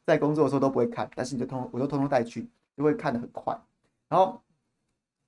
[0.06, 3.60] 在工作的时候都不会看，但是你就通我都通通带去，就会看得很快。
[4.08, 4.40] 然后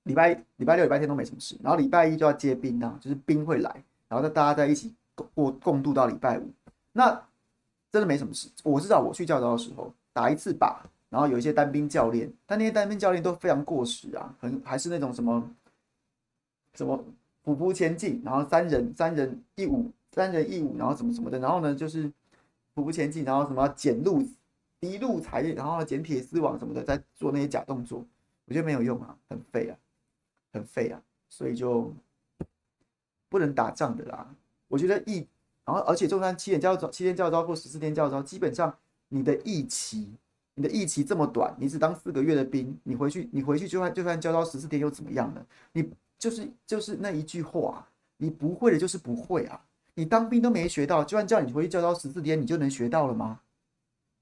[0.04, 4.94] 礼拜礼拜六、礼拜天都没什么事，然后礼拜一就要接兵啊，就是兵会来，然后大家在一起
[5.34, 6.48] 过共度到礼拜五。
[6.92, 7.10] 那
[7.90, 8.48] 真的没什么事。
[8.62, 10.76] 我知道我去教导的时候打一次靶，
[11.12, 15.50] 然后有一些单兵教练，但那些单兵教练都非常过时啊，很还是那种什么
[16.72, 17.04] 什么
[17.44, 22.10] 匍匐前进，然后三人三人一舞，三人一舞，然后什么什么的，然后呢就是
[22.74, 24.26] 匍匐前进，然后什么捡路
[24.80, 28.02] 敌路踩，然后捡铁丝网什么的，在做那些假动作，
[28.46, 29.76] 我觉得没有用啊，很废啊，
[30.54, 31.92] 很废啊，所以就
[33.28, 34.34] 不能打仗的啦。
[34.68, 35.26] 我觉得一，
[35.66, 38.74] 然后而且中山七天教招、七天教招或十四天教招，基本上
[39.08, 40.10] 你的役期，
[40.54, 45.44] 你的役期这么短，你只当四个月的兵，你回去，你回去就算就算教招十四天又怎么样呢？
[45.72, 45.88] 你
[46.18, 47.86] 就是就是那一句话，
[48.18, 49.60] 你不会的就是不会啊！
[49.94, 53.40] 你当兵都没学到，就算叫你回去教招十四天，你就能学到了吗？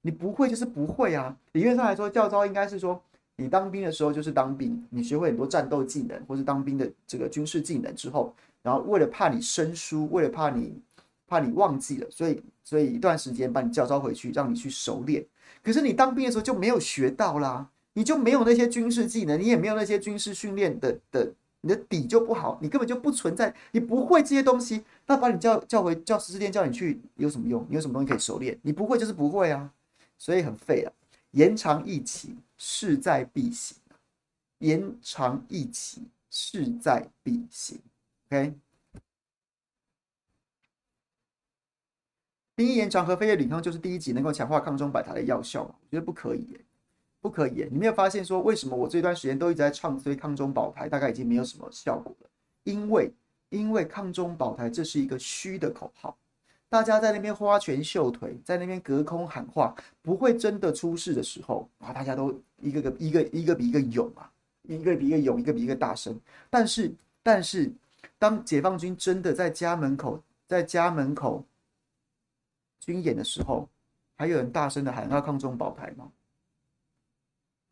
[0.01, 1.37] 你不会就是不会啊！
[1.51, 3.01] 理论上来说，教招应该是说，
[3.35, 8.33] 你当兵的时候就是当兵，你学会很多战斗技能，或是当兵的这个军事技能之后。
[8.63, 10.79] 然后为了怕你生疏，为了怕你
[11.27, 15.25] 怕你忘记了，所以所以一段时间把你教招回去，让你去熟练。
[15.63, 24.83] 可是你当兵的时候就没有学到啦，你就没有那些军事技能，你也没有那些军事训练的的，你的底就不好，你根本就不存在，你不会这些东西。
[25.07, 27.65] 那把你叫叫回叫十四天叫你去有什么用？
[27.69, 28.57] 你有什么东西可以熟练？
[28.61, 29.71] 你不会就是不会啊，
[30.17, 30.91] 所以很废啊。
[31.31, 33.77] 延长疫情势在必行，
[34.59, 37.79] 延长疫情势在必行。
[38.29, 38.53] OK，
[42.61, 45.73] 兵役延长和飞越领空就是第一级能够强化抗中保台的药效嘛？
[45.81, 46.45] 我觉得不可以，
[47.19, 47.67] 不可以。
[47.71, 52.29] 你没有发现说为什么我这段时间都一直在唱衰抗中保台，大概已经没有什么效果了？
[52.65, 53.11] 因为
[53.49, 56.15] 因为抗中保台这是一个虚的口号，
[56.69, 64.29] 大家在那边花拳绣腿，在那边隔空喊话，不会真的出事的时候啊，大家都一个个一个一个比一个勇啊，
[64.67, 66.15] 一个比一个勇，一个比一个大声。
[66.47, 66.93] 但是
[67.23, 67.71] 但是。
[68.17, 71.43] 当解放军真的在家门口，在家门口
[72.81, 73.69] 军演的时候，
[74.17, 76.11] 还有人大声的喊要抗中保台吗？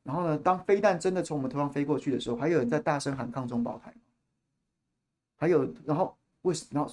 [0.04, 4.02] 然后呢，当飞弹真的从我们头上飞过去的时候，还有人在大声喊抗中保台吗？
[5.36, 6.90] 还有，然后为什么？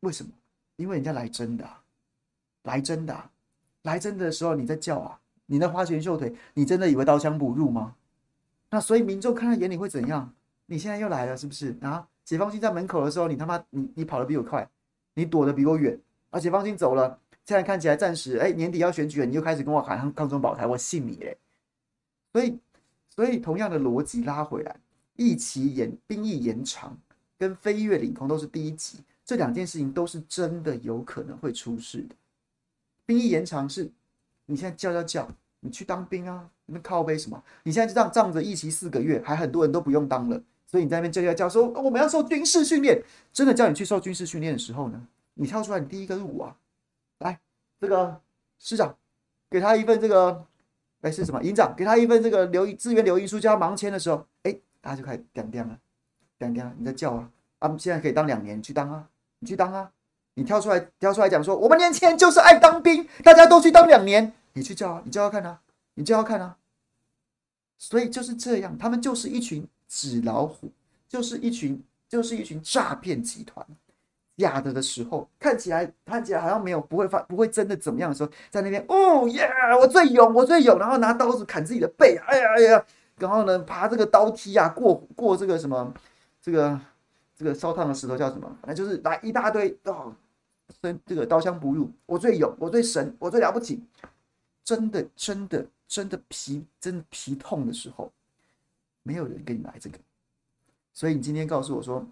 [0.00, 0.30] 为什么？
[0.76, 1.68] 因为人家来真的，
[2.62, 3.30] 来真的，
[3.82, 7.96] 来真的的时候你在叫啊，你在花拳绣腿，你真的以为刀枪不入吗？
[8.70, 10.32] 那所以民众看在眼里会怎样？
[10.66, 12.08] 你现在又来了，是不是啊？
[12.24, 14.66] 解放军在门口的时候，你他妈你你跑得比我快，
[15.14, 16.00] 你躲得比我远，
[16.30, 21.36] 而解放军走了，现在看起来暂时哎年底要选举了，你又开始跟我喊抗中保台，我信你嘞。
[22.32, 22.58] 所以
[23.10, 24.76] 所以同样的逻辑拉回来，
[25.16, 26.98] 疫情延兵役延长
[27.38, 32.14] 跟飞越领空都是第一级，这两件事情都是真的有可能会出事的。
[33.06, 33.90] 兵役延长是，
[34.46, 35.28] 你现在叫叫叫，
[35.60, 37.40] 你去当兵啊，你们靠背什么？
[37.62, 40.42] 你现在就这样仗着疫情四个月，还很多人都不用当了。
[40.66, 43.00] 所以你在那边叫叫叫说我们要受军事训练，
[43.32, 46.56] 真的叫你去受军事训练的时候呢，你跳出来，你第一个入伍啊，
[47.84, 48.18] 这个
[48.58, 48.96] 师长，
[49.50, 50.44] 给他一份这个，
[51.02, 55.78] 哎是什么营长，给他一份这个留自愿留营书，叫他盲签的时候，哎大家就开始点点了，
[56.38, 59.06] 点点你在叫啊，啊现在可以当两年，你去当啊，
[59.40, 59.90] 你去当啊，
[60.34, 65.60] 你跳出来跳出来讲说我们年轻人就是爱当兵，大家都去当两年，你去叫啊，你叫要看啊，
[65.94, 66.56] 你叫要看啊，
[67.76, 69.68] 所以就是这样，他们就是一群。
[69.86, 70.72] 纸老虎
[71.08, 73.64] 就是一群，就是一群诈骗集团。
[74.36, 79.48] 假的的时候，看起来看起来好像没有不会发不会真的怎么样的时候，在那边哦耶，
[79.80, 82.86] 我最勇，我最勇，然后拿刀子砍自己的背，哎呀哎呀，
[83.18, 85.92] 然后呢爬这个刀梯啊，过过这个什么
[86.42, 86.80] 这个
[87.36, 88.56] 这个烧烫的石头叫什么？
[88.62, 90.12] 反正就是来一大堆哦，
[90.80, 93.82] 跟这个刀枪不入，我最勇，我最神，我最了不起。
[94.64, 98.10] 真的真的真的皮真的皮痛的时候。
[99.06, 99.98] 没有人跟你来这个，
[100.94, 102.02] 所以你今天告诉我说，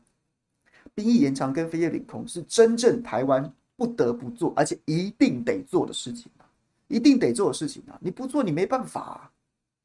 [0.94, 6.44] 兵役延长跟飞越领空是真正台湾不得不做，而且一定得做的事情啊，
[6.88, 7.98] 一定得做的事情啊！
[8.00, 9.30] 你不做，你没办法啊，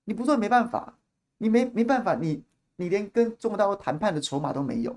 [0.06, 0.94] 你不做没办法，
[1.38, 2.44] 你没没办法，你
[2.76, 4.96] 你连跟中国大陆谈判的筹码都没有，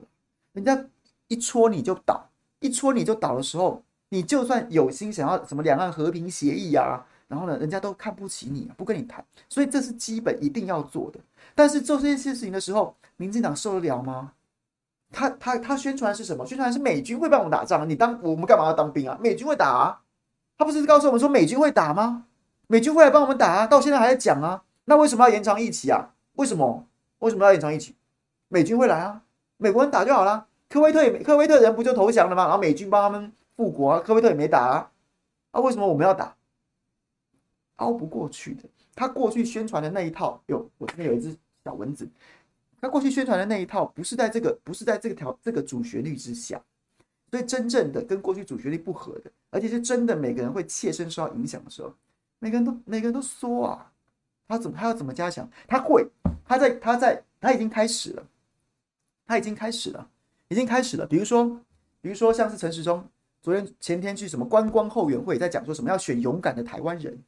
[0.52, 0.86] 人家
[1.28, 7.06] 一戳你就倒，一戳你就倒的时候，你就算有心想要什么两岸和平协议啊。
[7.28, 11.20] 然后呢，人家都看不起你，不跟你谈，所以这是基本一定要做的。
[11.54, 14.32] 但是做这些事情的时候，民进党受得了吗？
[15.12, 16.46] 他他他宣传是什么？
[16.46, 19.18] 宣传是美军会帮我们打仗，你当我们干嘛要当兵啊？
[19.20, 20.00] 美军会打啊，
[20.56, 22.26] 他不是告诉我们说美军会打吗？
[22.68, 24.62] 美军会来帮我们打啊，到现在还在讲啊。
[24.84, 26.14] 那为什么要延长疫情啊？
[26.34, 26.86] 为什么？
[27.18, 27.94] 为什么要延长疫情？
[28.48, 29.22] 美军会来啊，
[29.56, 30.46] 美国人打就好了。
[30.68, 32.44] 科威特也科威特人不就投降了吗？
[32.44, 34.90] 然后美军帮他们复国啊，科威特也没打啊。
[35.50, 36.34] 啊，为什么我们要打？
[37.76, 38.62] 熬不过去的，
[38.94, 42.08] 他过去宣传的那一套，哟，我这边有一只小蚊子。
[42.80, 46.60] 他过去宣传的那一套，不是在这个，不是在这个条这个主旋律之下，
[47.30, 51.94] 所以真正的跟过去主旋律不合的，而且是真的每个人会切身受到影响的时候，
[52.38, 53.92] 每个人都每个人都说啊，
[54.48, 55.48] 他怎么他要怎么加强？
[55.68, 56.08] 他会，
[56.44, 58.26] 他在他在他已经开始了，
[59.26, 60.08] 他已经开始了，
[60.48, 61.06] 已经开始了。
[61.06, 61.60] 比如说，
[62.00, 63.06] 比如说像是陈时中，
[63.42, 67.22] 昨天前天去什么观光后援会，在讲说什么要选勇敢的台湾人。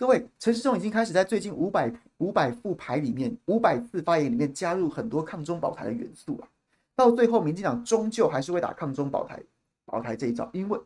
[0.00, 6.48] 各位，陈世忠已经开始在最近五百五百副牌里面，五百次发言里面加入很多抗中保台的元素啊。
[6.96, 9.38] 到最后，民进党终究还是会打抗中保台、
[9.84, 10.80] 保台这一招，因为，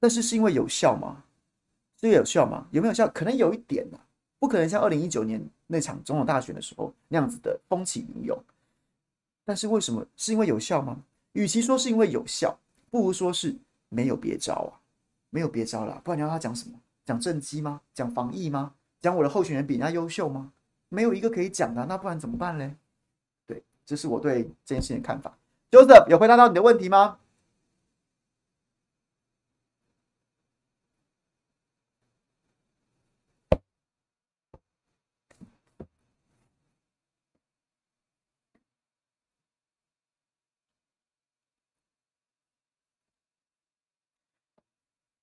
[0.00, 1.22] 但是是因为有效吗？
[2.00, 2.66] 是有效吗？
[2.72, 3.06] 有没有效？
[3.06, 4.02] 可能有一点啊，
[4.40, 8.36] 不可能像二零一九年那场总统大选的时候那样子的风起云涌。
[9.44, 10.04] 但是为什么？
[10.16, 11.00] 是因为有效吗？
[11.34, 12.58] 与其说是因为有效，
[12.90, 13.54] 不如说是
[13.90, 14.74] 没有别招啊，
[15.30, 16.00] 没有别招了。
[16.02, 16.76] 不然你要他讲什么？
[17.06, 17.80] 讲政绩吗？
[17.94, 18.74] 讲防疫吗？
[19.00, 20.52] 讲我的候选人比人家优秀吗？
[20.88, 22.74] 没有一个可以讲的，那不然怎么办嘞？
[23.46, 25.38] 对，这是我对这件事情的看法。
[25.70, 27.18] Joseph 有回答到你的问题吗？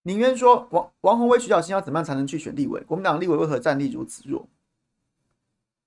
[0.04, 2.80] 宁愿说王王宏威、徐小新要怎么样才能去选立委？
[2.82, 4.46] 国民党立委为何战力如此弱？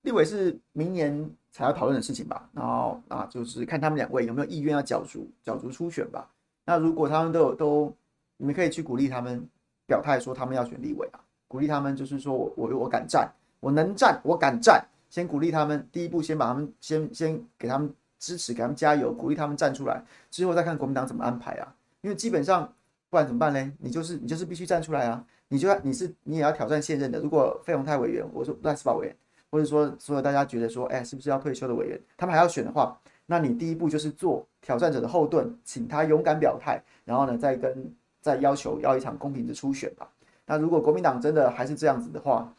[0.01, 6.29] 立委是明年才要讨论的事情吧，然后啊，就是看他们两位有没有意愿要角逐角逐初选吧。
[6.65, 7.93] 那如果他们都有都，
[8.37, 9.47] 你们可以去鼓励他们
[9.85, 14.83] 表态说他们要选立委啊，鼓励他们就是说我我我敢战，我能战，我敢战。
[15.09, 21.73] 先鼓励他们，第一步先把他们先先给他们支持，给他们加油，鼓励他们站出来，之后再看国民党怎么安排啊。
[22.01, 22.73] 因为基本上
[23.09, 23.73] 不然怎么办呢？
[23.79, 27.19] 你就是你就是必须站出来啊，你就要你是你也要挑战现任的。
[27.19, 29.15] 如果费鸿泰委员，我说赖士葆委员。
[29.49, 37.89] 或者说，所有大家觉得说，哎，是不是要退休的委员，他们还要选的话，那你第一步就是做挑战者的后盾，请他勇敢表态，然后呢，再跟
[38.19, 40.05] 再要求要一场公平的初选吧。
[40.45, 42.53] 那如果国民党真的还是这样子的话，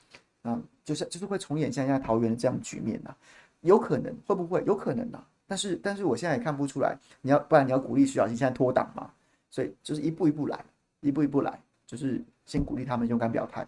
[0.45, 3.15] 嗯，就是就是会重演像现在桃园这样局面呐，
[3.61, 4.65] 有可能会不会？
[4.67, 5.23] 有可能呐。
[5.47, 9.11] 但是但是我现在也看不出来，你要不然你要鼓励徐小新现在脱党嘛？
[9.51, 10.65] 所以就是一步一步来，
[11.01, 13.67] 一步一步来，就是先鼓励他们勇敢表态。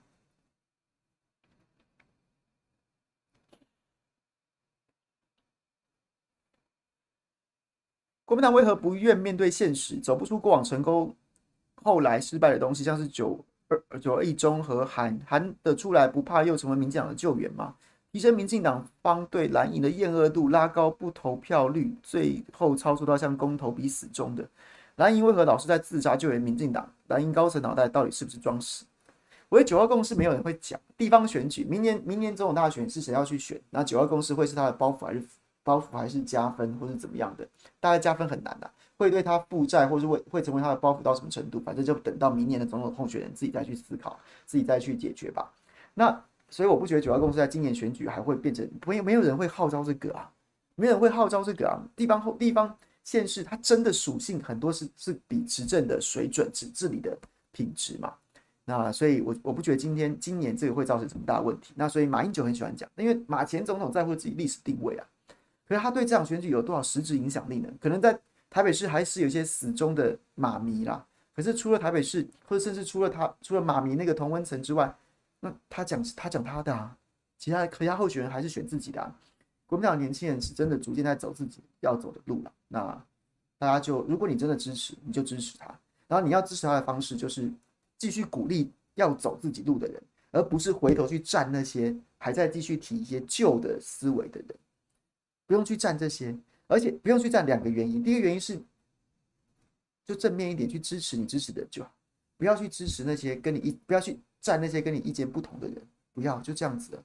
[8.24, 11.12] 国民党为何不愿面对现实，走不出过往成功、
[11.82, 17.74] 后来失败的东西，像是九二九二一中和喊喊得出来，不怕又成为民进党的救援吗？
[18.12, 24.48] 提升民进党方对蓝营的厌恶度，拉高不投票率，最后操作到像公投比死忠的
[25.00, 26.86] 蓝营为何老是在自杀救援民进党？
[27.08, 28.84] 蓝营高层脑袋到底是不是装死？
[29.48, 33.58] 我觉得九二共识没有人会讲，地方选举明年明年总统大选是谁要去选？
[33.70, 35.22] 那九二共识会是他的包袱还是？
[35.62, 37.48] 包袱还是加分，或是怎么样的？
[37.80, 41.58] 大概加分很难的，会对他负债，或是会会成为他的包袱到什么程度？
[41.60, 45.50] 反正就等到明年的总统候选人自己再去思考，自己再去解决吧。
[45.94, 50.30] 那所以我不觉得九二共识在今年选举还会变成，没有没有人会号召这个啊，
[50.74, 51.80] 没有人会号召这个啊。
[51.96, 57.16] 地方后地方县市，它真的属性很多是是比执政的水准、治治理的
[57.52, 58.14] 品质嘛。
[58.64, 61.72] 那所以我，我不觉得今天今年这个会造成什么大问题。
[61.74, 65.06] 那所以马英九很喜欢讲，因为马前总统在乎自己历史定位啊。
[65.66, 67.68] 可是他对这场选举有多少实质影响力呢？
[67.80, 68.16] 可能在
[68.48, 71.04] 台北市还是有一些死忠的马迷啦。
[71.34, 74.94] 可是除了台北市，或者甚至除了他，除了马迷那个同温层之外，
[75.40, 76.96] 那他讲他讲他的啊，
[77.38, 79.12] 其他其他候选人还是选自己的啊。
[79.70, 82.52] 国民党年轻人是真的逐渐在走自己要走的路了。
[82.66, 82.80] 那
[83.56, 85.66] 大家就，如果你真的支持，你就支持他。
[86.08, 87.48] 然后你要支持他的方式，就是
[87.96, 90.02] 继续鼓励要走自己路的人，
[90.32, 94.48] 而不是回头去站那些还在继续提一些旧的思维的人。
[95.46, 98.02] 不用去站这些，而且不用去站两个原因。
[98.02, 98.60] 第一个原因是，
[100.04, 101.94] 就正面一点去支持你支持的就好，
[102.36, 105.80] 不要去支持那些跟你一不要去站那些跟你意见不同的人，
[106.12, 107.04] 不要就这样子的。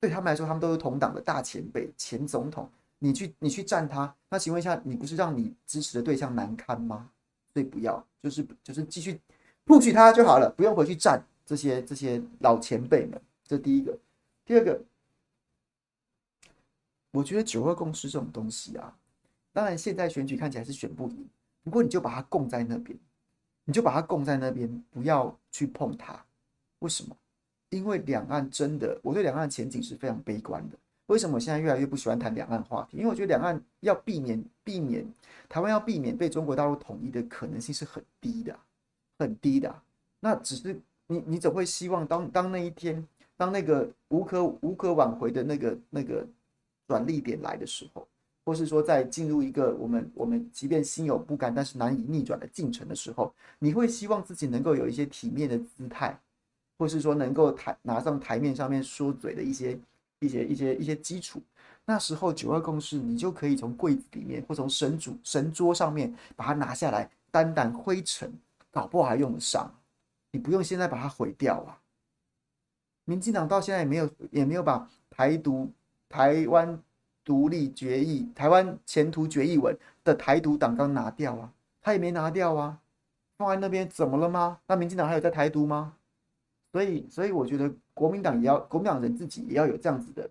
[0.00, 7.10] 对他们来说，他们都是同党的大前辈、前总统，你去你去站他，那请问一下，你不是让你支持的对象难堪吗？
[7.52, 9.20] 所以不要，就是就是继续
[9.66, 13.20] push 他就好了，不用回去站这些这些老前辈们。
[13.44, 13.98] 这第一个，
[14.44, 14.82] 第二个。
[17.12, 18.96] 我觉得九二共识这种东西啊，
[19.52, 21.28] 当然现在选举看起来是选不赢，
[21.64, 22.96] 不过你就把它供在那边，
[23.64, 26.24] 你就把它供在那边，不要去碰它。
[26.78, 27.16] 为什么？
[27.70, 30.76] 因为两岸真的，我对两岸前景是非常悲观的。
[31.06, 32.98] 为什么我现在越来越不喜欢谈两岸话题？
[32.98, 35.04] 因为我觉得两岸要避免避免
[35.48, 38.56] 台湾要避免被中国大陆统一的可能性是很低的，
[39.18, 39.74] 很低的。
[40.20, 43.04] 那只是你你总会希望当当那一天，
[43.36, 46.26] 当那个无可无可挽回的那个那个。
[46.90, 48.04] 转捩点来的时候，
[48.44, 56.18] 或是说在进入一个我们我们即便心有不甘，但是难以逆转的进程的时候，你会希望自己能够有一些体面的姿态，
[56.80, 59.78] 或是说能够台拿上台面上面说嘴的一些
[60.20, 61.42] 一些一些一些基础。
[61.84, 68.32] 那时候九二共识，你就可以从柜子里面或从神主神桌上面把它拿下来，掸掸灰尘，
[68.70, 69.70] 搞不好还用得上。
[70.30, 71.76] 你不用现在把它毁掉啊！
[73.04, 75.70] 民进党到现在也没有也没有把台独、
[76.08, 76.80] 台湾
[77.22, 81.52] 独立决议、台湾前途决议文的台独党纲拿掉啊，
[81.82, 82.78] 他也没拿掉啊，
[83.36, 84.60] 放在那边怎么了吗？
[84.66, 85.94] 那民进党还有在台独吗？
[86.72, 90.28] 所以，所以我觉得国民党也要，国民党人自己也要有这样子的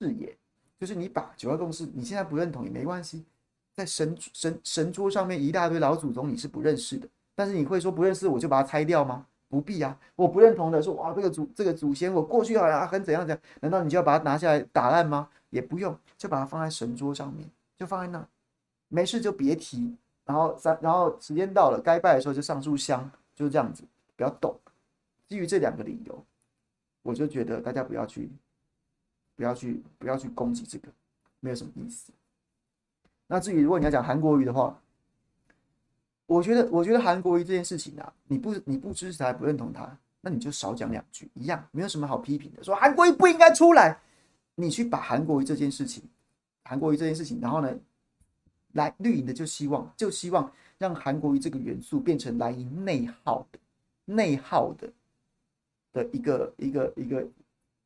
[0.00, 0.36] 视野，
[0.78, 3.24] 就是你把九二共识，你现在不认同也没关系，
[3.74, 7.08] 在神神神桌上面一大堆老祖宗你是不认识的。
[7.34, 9.26] 但是你会说不认识我就把它拆掉吗？
[9.48, 9.98] 不必啊！
[10.14, 15.28] 我不认同的说哇，这个祖这个祖先我过去好像很怎样怎样，难道你就要把它拿下来打烂吗？
[15.50, 18.24] 也不用，就把它放在神桌上面，就放在那，
[18.88, 19.96] 没事就别提。
[20.24, 23.82] 然后三，然后时间到了该拜的时候就上炷香，就是这样子，
[24.16, 24.54] 不要动。
[25.30, 26.26] 基于这两个理由，
[27.02, 28.28] 我就觉得大家不要去，
[29.36, 30.88] 不要去，不要去攻击这个，
[31.38, 32.12] 没有什么意思。
[33.28, 34.76] 那至于如果你要讲韩国瑜的话，
[36.26, 42.64] 我觉得，我觉得韩国瑜这件事情啊，你不你不支持他，不认同他，那你就少讲两句，一样没有什么好批评的。
[42.64, 43.96] 说韩国瑜不应该出来，
[44.56, 46.02] 你去把韩国瑜这件事情，
[46.64, 47.72] 韩国瑜这件事情，然后呢，
[48.72, 53.58] 来绿营的就希望就希望让韩国瑜这个元素变成蓝营内耗的
[54.06, 54.92] 内耗的
[55.92, 57.28] 的一个一个一个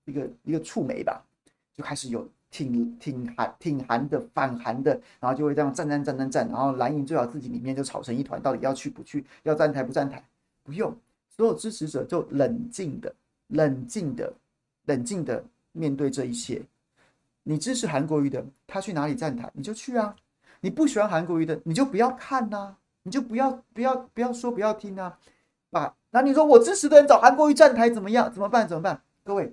[0.04, 1.24] 一个一个触媒吧，
[1.72, 2.28] 就开始有。
[2.50, 10.24] 挺挺韩挺韩的反韩的，然后就会这样战战战战战，然后蓝营最好自己里面就吵成一团，到底要去不去，要站台不站台，
[10.62, 10.96] 不用，
[11.28, 13.12] 所有支持者就冷静的、
[13.48, 14.32] 冷静的、
[14.84, 16.62] 冷静的面对这一切。
[17.42, 20.14] 你支持韩国瑜的，他去哪里站台你就去啊；
[20.60, 25.18] 你不喜欢韩国瑜的，你就不要看呐、你就不要不要不要说不要听啊。
[25.74, 28.32] 把那你说我支持的人找韩国瑜站台怎么样？
[28.32, 28.68] 怎么办？
[28.68, 29.02] 怎么办？
[29.24, 29.52] 各位，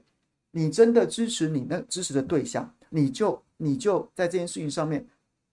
[0.51, 2.71] 你真的支持你那支持的对象？
[2.89, 5.03] 你就你就在这件事情上面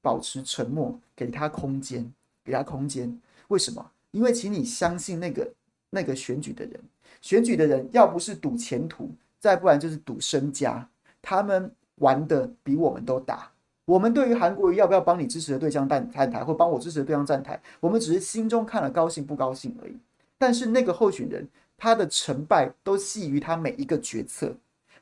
[0.02, 2.12] 保持沉默，给他空间，
[2.44, 3.18] 给他空间。
[3.48, 3.90] 为什么？
[4.10, 5.50] 因为请你相信那个
[5.88, 6.78] 那个选举的人，
[7.22, 9.10] 选举的人要不是赌前途，
[9.40, 10.86] 再不然就是赌身家。
[11.22, 13.50] 他们玩的比我们都大。
[13.86, 19.96] 我们对于韩国瑜要不要帮你支持的对象站站台，或帮我支持的对象站台，我们只是心中看了高兴不高兴而已。
[20.38, 24.56] 但是那个候选人，他的成败都系于他每一个决策，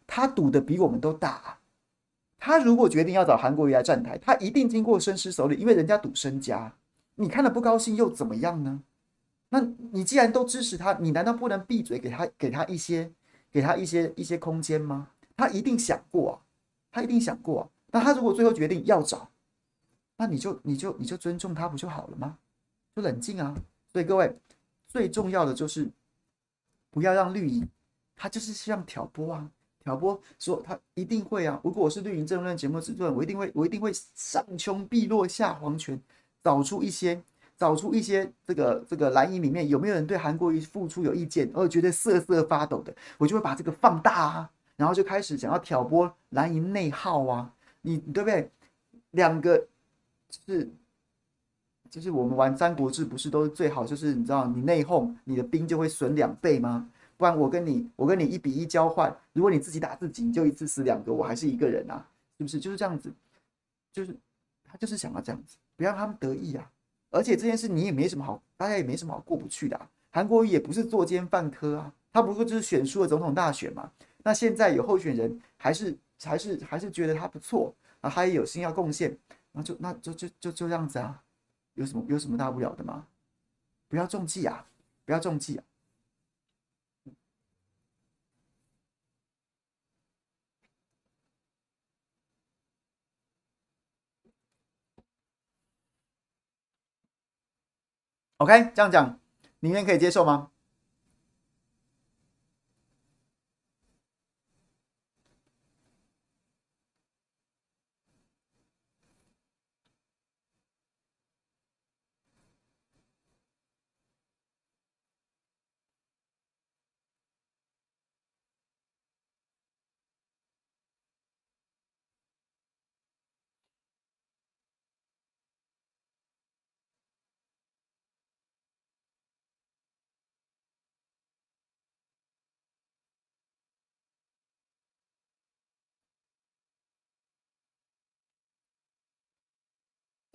[0.06, 1.60] 他赌的比我们都大啊。
[2.38, 6.74] 他如果决定要找韩国瑜来站台，他一定经过深思熟虑，因为人家赌身家。
[7.16, 8.82] 你看了不高兴又怎么样呢？
[9.48, 9.60] 那
[9.92, 13.10] 你既然都支持他，你难道不能闭嘴，给他给他一些
[13.50, 15.08] 给他一些一些空间吗？
[15.36, 16.34] 他一定想过啊，
[16.92, 17.68] 他一定想过啊。
[17.92, 19.30] 那他如果最后决定要找，
[20.16, 22.38] 那你就你就你就尊重他不就好了吗？
[22.94, 23.54] 就冷静啊。
[23.90, 24.36] 所以各位
[24.88, 25.88] 最重要的就是
[26.90, 27.68] 不要让绿营，
[28.16, 29.50] 他就是希望挑拨啊。
[29.82, 31.60] 挑拨说他一定会啊！
[31.62, 35.96] 如果我是绿营政论节目制作人，我一定会，我一定会上穷碧落下黄泉，
[36.42, 37.22] 找出一些，
[37.56, 48.50] 找出一些这个这个蓝营里面有没有人对韩国瑜付出有意见，而觉得瑟瑟发抖的，我就会把这个放大啊，然后就开始想要挑拨蓝营内耗啊，你对不对？
[49.12, 49.56] 两个
[50.28, 50.68] 就是
[51.96, 56.86] 就是我们玩三国志不是都是最好，就是你知道你内讧，你的兵就会损两倍吗？
[57.16, 59.10] 不然我跟你，我跟你一比一交换。
[59.32, 62.60] 如果你自己打自己，你就一次死两个，我还是一个人啊，是不是？
[62.60, 63.10] 就是这样子，
[63.94, 64.14] 就是
[64.62, 66.70] 他就是想要这样子，不要让他们得意啊。
[67.08, 69.88] 而且这件事你也没什么好，大家也没什么好过不去的啊。
[70.10, 73.90] 韩国也不是作奸犯科啊，他不过就是选输了总统大选嘛。
[74.22, 79.16] 那现在有候选人，还是还是还是觉得他不错啊，他也有心要贡献，
[79.52, 81.22] 那就那就就就就这样子啊，
[81.76, 83.06] 有什么有什么大不了的吗？
[83.88, 84.66] 不要中计啊，
[85.04, 85.64] 不要中计啊。
[98.38, 99.18] OK，这样讲，
[99.60, 100.50] 你们可以接受吗？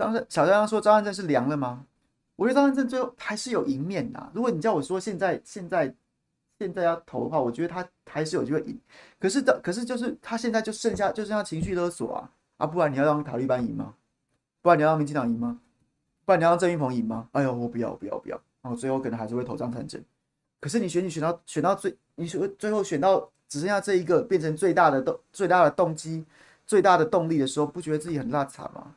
[0.01, 1.85] 张小张说张善政是凉了吗？
[2.35, 4.31] 我觉得张善政最后还是有赢面的。
[4.33, 5.93] 如果你叫我说现在现在
[6.57, 8.79] 现在要投的话，我觉得他还是有机会赢。
[9.19, 12.67] 可是的，可是就是他现在就剩下就剩下情绪勒索啊啊！
[12.67, 13.93] 不然你要让塔利班赢吗？
[14.61, 15.59] 不然你要让民进党赢吗？
[16.25, 17.27] 不然你要让郑云鹏赢吗？
[17.31, 18.39] 哎呦，我不要，不要，不要！
[18.61, 19.99] 然后最后可能还是会投张善政。
[20.59, 26.23] 可是你选你选到选到最，你选最后选到只剩下这一个，变成最大的动最大的动机、
[26.67, 28.95] 最大的动力的时候，不觉得自己很落差吗？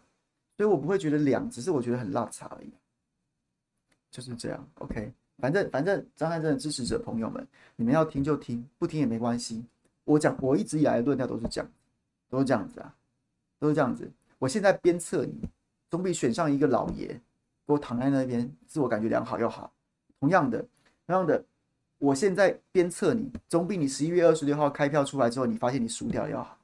[0.57, 2.73] 所以我不会觉得凉，只是我觉得很落差而已。
[4.11, 5.13] 就是这样，OK。
[5.39, 7.45] 反正反正张善政的支持者朋友们，
[7.75, 9.65] 你们要听就听，不听也没关系。
[10.05, 11.69] 我讲我一直以来的论调都是这样，
[12.29, 12.95] 都是这样子啊，
[13.59, 14.09] 都是这样子。
[14.39, 15.35] 我现在鞭策你，
[15.91, 17.09] 总比选上一个老爷
[17.67, 19.73] 给我躺在那边，自我感觉良好要好。
[20.21, 20.65] 同样的，
[21.07, 21.45] 同样的，
[21.99, 26.57] 我现在鞭策你，总比你十一月二十六号开票出来之后，你发现你输掉要好。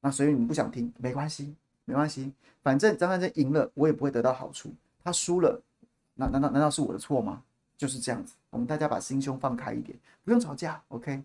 [0.00, 2.32] 那所以你们不想听，没关系，没关系。
[2.62, 4.70] 反正张善政赢了，我也不会得到好处；
[5.02, 5.62] 他输了，
[6.14, 7.42] 那难道难道是我的错吗？
[7.76, 11.24] 就是这样子，我们大家把心胸放开一点，不用吵架，OK。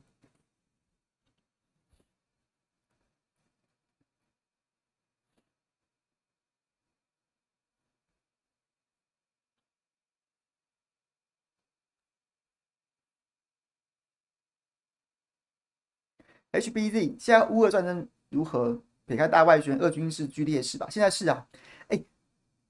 [16.52, 18.82] HBZ，现在乌俄战争如何？
[19.10, 20.88] 撇开大外宣，俄军是居劣势吧？
[20.90, 21.44] 现在是啊。
[21.88, 22.00] 哎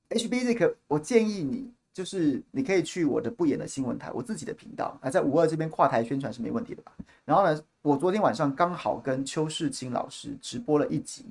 [0.10, 1.70] ，HBZ，可我建议你。
[1.92, 6.94] 就是你可以去我的不演的新闻台，我自己的频道，啊，在五二这边跨台宣传是没问题的吧？
[7.26, 11.26] 然后呢，我昨天晚上刚好跟邱世清老师直播了一集，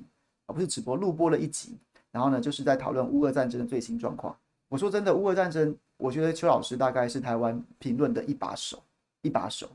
[0.45, 1.75] 啊，不是直播，录播了一集。
[2.11, 4.37] 然后呢，就是在讨论乌俄战争的最新状况。
[4.67, 8.83] 我说真的，乌俄战争，我觉得邱老师大概是台湾评论的一把手，
[9.23, 9.67] 一把手。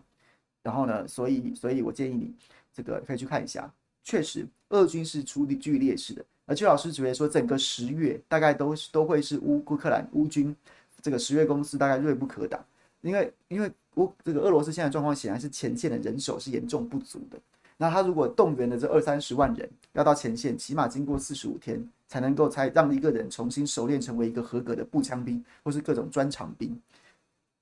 [0.62, 2.32] 然后呢，所以，所以我建议你
[2.72, 3.68] 这个可以去看一下，
[4.04, 6.24] 确实，俄军是处理剧劣势的。
[6.46, 10.54] 而邱老师觉得说，整个十月大概都是都会是乌乌克兰乌军。
[11.00, 12.64] 这个十月攻势大概锐不可挡，
[13.02, 17.38] 因为因为乌这个俄罗斯现在状况显然是前线的人手是严重不足的。
[17.76, 26.74] 那他如果动员的这二三十万人要到前线，起码经过四十五天才能够才让一个人重新熟练成为一个合格的步枪兵或是各种专长兵。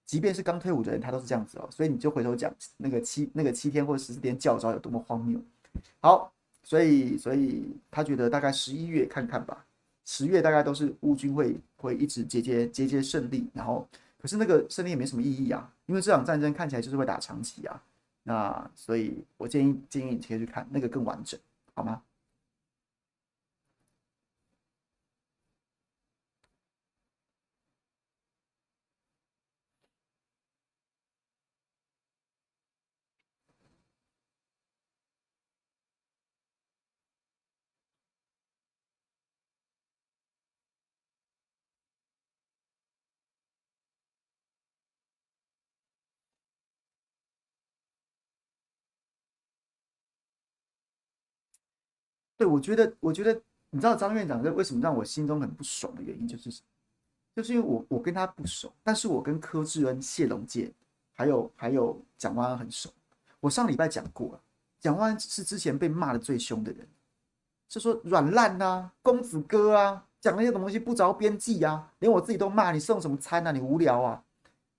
[0.06, 1.68] 即便是刚退伍的人，他都是这样子哦。
[1.68, 5.40] 所以你就回头讲那个七那个七天或十四天教招有多么荒谬。
[6.00, 6.32] 好，
[6.62, 9.64] 所以所以他觉得大概十一月看看吧。
[10.04, 13.86] 十月大概都是乌军会会一直节节节节胜利，然后
[14.20, 17.80] 可是那个胜利也没什么意义啊，因为这场战争看起来就是会打长期啊，
[18.24, 21.38] 那所以我建议建议你可以去看那个更完整，
[21.74, 22.02] 好吗？
[52.42, 53.40] 对，我觉得，我觉得，
[53.70, 56.66] 你知道张院长这为什么让我心中很不爽的原因就是什么？
[57.36, 60.72] 就是因为我我跟他不熟，但是我跟柯志恩、谢龙介
[61.12, 62.90] 还有还有蒋万安很熟。
[63.38, 64.40] 我上礼拜讲过了，
[64.80, 66.84] 蒋万安是之前被骂的最凶的人，
[67.68, 74.20] 是说软烂呐、公子哥啊，讲那些东西不着边际啊，连我自己都骂你送什么餐啊，你无聊啊，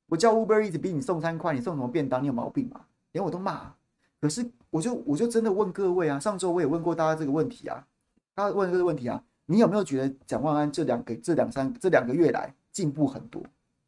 [0.08, 2.86] 我叫 Uber 一直逼你送餐快，你送什么便当，你有毛病吗？
[3.14, 3.74] 连我都骂。
[4.20, 7.86] 可是，我就我就真的问各位啊，上周我也问过大家这个问题啊，
[8.34, 13.44] 大家问这个问题啊，你有没有觉得蒋万安这两个这两三这两个月来进步很多？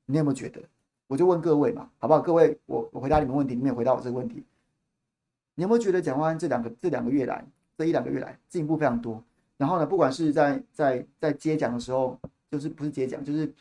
[0.06, 0.62] 你有没有觉得？
[1.08, 2.22] 我就问各位嘛，好不好？
[2.22, 4.44] 各位，我我回答你们问题，你们也回答我这个问题。
[5.56, 7.44] 你有没有觉得蒋万安这两个这两个月来
[7.76, 9.24] 这一两个月来进步非常多？
[9.58, 12.16] 然后呢，不管是在在在接讲的时候，
[12.52, 13.52] 就是不是接讲，就是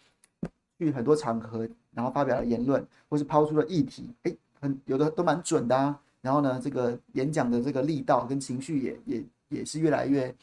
[0.77, 5.99] 去很多场合，然后发表了言论，或是抛出了议题，哎，很有的都蛮准的啊。
[6.25, 10.35] 然后呢，这个演讲的这个力道跟情绪也也也是越来越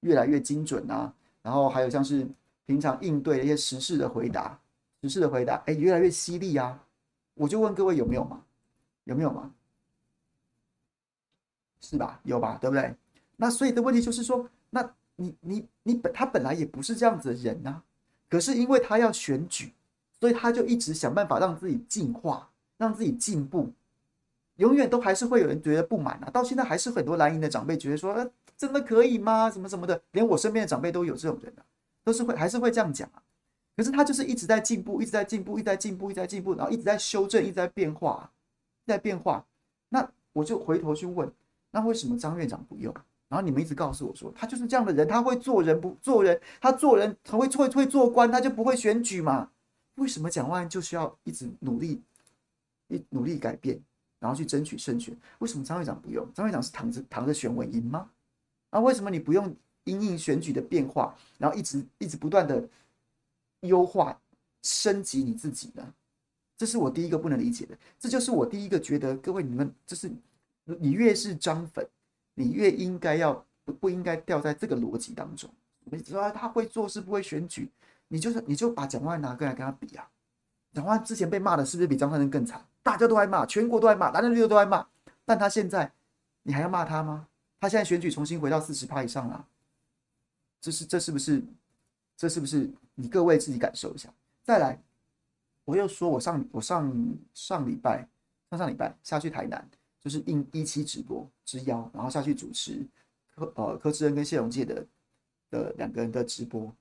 [0.00, 1.10] 越来越精准啊。
[1.40, 2.28] 然后还有像是
[2.66, 4.60] 平常应对的一些时事的回答，
[5.00, 6.78] 时事的回答，哎，越来越犀利啊。
[7.32, 8.44] 我就问各位有没有嘛？
[9.04, 9.50] 有没有嘛？
[11.80, 12.20] 是吧？
[12.24, 12.58] 有吧？
[12.60, 12.94] 对不对？
[13.38, 17.82] 那所以的问题就是说，那你你你本他本来也不是这样子的人啊，
[18.28, 19.72] 可是因为他要选举，
[20.20, 23.72] 所以他就一直想办法让自己进化，让自己进步。
[24.60, 26.30] 永远都还是会有人觉得不满啊！
[26.30, 29.50] 到现在还是很多蓝营的长辈觉得说：“呃，真的可以吗？
[29.50, 31.64] 什么什么的。”连我身边的长辈都有这种人啊，
[32.04, 33.22] 都是会还是会这样讲啊。
[33.74, 38.30] 可是他就是一直在进步，一直在进步，一直在进步，一直在进步，然后一直在修正，一直在变化，
[38.86, 39.44] 在变化。
[39.88, 41.32] 那我就回头去问：
[41.70, 42.94] 那为什么张院长不用？
[43.28, 49.48] 然后你们一直告诉我说，他就是这样的人，他会做人不做人，他做人他会会会做官，他就不会选举嘛？
[49.94, 52.02] 为什么蒋万就需要一直努力，
[52.88, 53.80] 一努力改变，
[54.20, 55.16] 然后去争取胜选？
[55.40, 56.24] 为什么张会长不用？
[56.32, 58.08] 张会长是躺着躺着选稳赢吗？
[58.70, 59.52] 啊，为什么你不用
[59.82, 62.68] 因应选举的变化，然后一直一直不断的
[63.62, 64.16] 优化
[64.62, 65.92] 升级你自己呢？
[66.56, 70.08] 这是我第一个不能理解的，这就是我第一个觉得各位你们就是
[70.64, 71.84] 你越是张粉。
[72.34, 75.50] 你越应该要不不应该掉在这个逻辑当中？
[75.84, 77.68] 你说他会做事不会选举，
[78.08, 80.08] 你就是你就把蒋万拿过来跟他比啊！
[80.72, 82.64] 蒋万之前被骂的是不是比张善政更惨？
[82.82, 84.86] 大家都爱骂，全国都爱骂，蓝绿都爱骂。
[85.24, 85.92] 但他现在，
[86.42, 87.28] 你还要骂他吗？
[87.60, 89.46] 他现在选举重新回到四十趴以上了，
[90.60, 91.42] 这是这是不是？
[92.16, 92.70] 这是不是？
[92.94, 94.08] 你各位自己感受一下。
[94.42, 94.82] 再来，
[95.64, 96.92] 我又说我上我上
[97.34, 98.06] 上礼拜
[98.50, 99.68] 上上礼拜下去台南。
[100.02, 102.82] 就是应一期直播之邀，然后下去主持
[103.34, 104.86] 柯呃柯志恩跟谢龙介的
[105.50, 106.74] 的两个人的直播，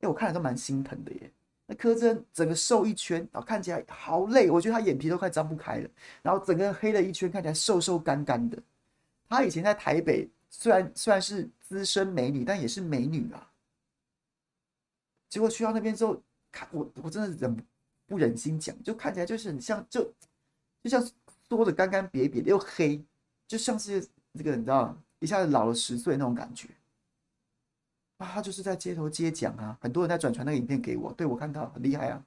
[0.00, 1.32] 哎，我看了都蛮心疼的耶。
[1.66, 5.90] 那柯震整个瘦一圈，然后看起来好累，我觉得他眼皮都快张不开了，
[6.22, 8.56] 然后整个人黑了一圈，看起来瘦瘦干干的。
[9.28, 13.50] 他以前在台北虽然虽然是资深美女，但也是美女啊。
[15.28, 17.56] 结果去到那边之后，看我我真的忍
[18.06, 20.02] 不忍心讲，就看起来就是很像就
[20.82, 21.06] 就像。
[21.48, 23.00] 缩的干干瘪瘪的又黑，
[23.46, 24.04] 就像是
[24.34, 26.68] 这个你知道，一下子老了十岁那种感觉。
[28.18, 32.24] 啊，他就是在街头接奖啊，很多人在转传那个影片给我，对我看到很厉害啊。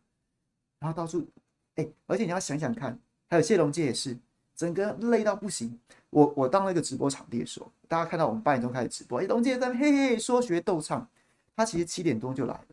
[0.79, 1.27] 然后到处，
[1.75, 2.97] 哎，而且你要想想看，
[3.29, 4.17] 还有谢龙介也是，
[4.55, 5.77] 整个累到不行。
[6.09, 11.07] 我我当那个直播场地的时候，大家看到我们八点钟开始直播，哎，龙介在嘿嘿说学逗唱，
[11.55, 12.65] 他其实七点钟就来了，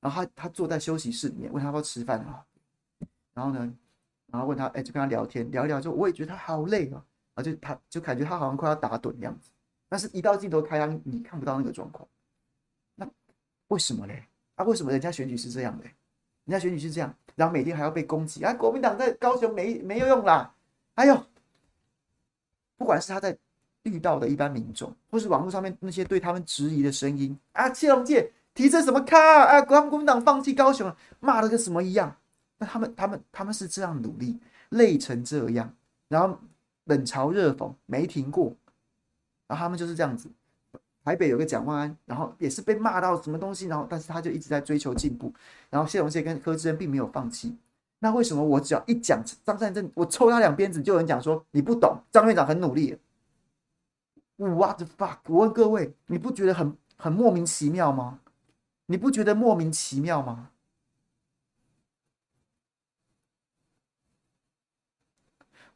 [0.00, 2.44] 然后他他坐在休息室里面，问他要不要吃饭啊，
[3.34, 3.72] 然后呢？
[4.32, 6.98] 然后问他，哎，就跟他聊天，聊一聊之后，我也觉得他好累啊，
[7.34, 9.50] 然后就他就感觉他好像快要打盹的样子，
[9.88, 12.06] 但是一到镜头开，你看不到那个状况，
[13.68, 14.24] 为什么嘞？
[14.54, 15.84] 啊，为什么人家选举是这样的？
[16.44, 18.54] 人家选举是这样，然后每天还要被攻击啊？
[18.54, 20.54] 国民党在高雄没没有用啦，
[20.94, 21.26] 哎呦，
[22.76, 23.36] 不管是他在
[23.82, 29.60] 遇到的一般民众，或是网络上面那些对他们质疑的声音啊，谢龙介提这什么卡啊？
[29.62, 32.16] 国民党放弃高雄了，骂的跟什么一样？
[32.58, 34.38] 那他们、他们、他们是这样努力，
[34.70, 35.74] 累成这样，
[36.08, 36.38] 然后
[36.84, 38.54] 冷嘲热讽没停过，
[39.46, 40.30] 然后他们就是这样子。
[41.06, 45.32] 台北有个蒋万安，然后也是被骂到什么东西，然后但是他就一直在追求进步。
[45.70, 47.56] 然后谢龙介跟柯志恩并没有放弃。
[48.00, 52.98] 那为什么我只要一讲张善政，我抽他两鞭子，就有人讲说你不懂，张院长很努力。
[54.36, 55.18] What the fuck？
[55.28, 58.18] 我问各位，你不觉得很很莫名其妙吗？
[58.86, 60.50] 你不觉得莫名其妙吗？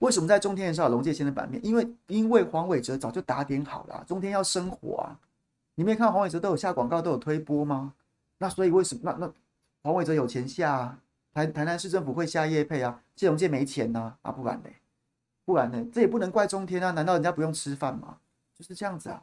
[0.01, 1.65] 为什么在中天的时候龙介先的版面？
[1.65, 5.17] 因为因为黄伟哲早就打点好了，中天要生活啊！
[5.75, 7.95] 你没看黄伟哲都有下广告，都有推播吗？
[8.39, 9.33] 那所以为什么那那
[9.83, 10.99] 黄伟哲有钱下啊？
[11.33, 13.03] 台台南市政府会下业配啊？
[13.15, 14.71] 谢龙介没钱呐啊，啊不然呢？
[15.45, 15.87] 不然呢？
[15.93, 16.91] 这也不能怪中天啊！
[16.93, 18.17] 难道人家不用吃饭吗？
[18.59, 19.23] 就是这样子啊。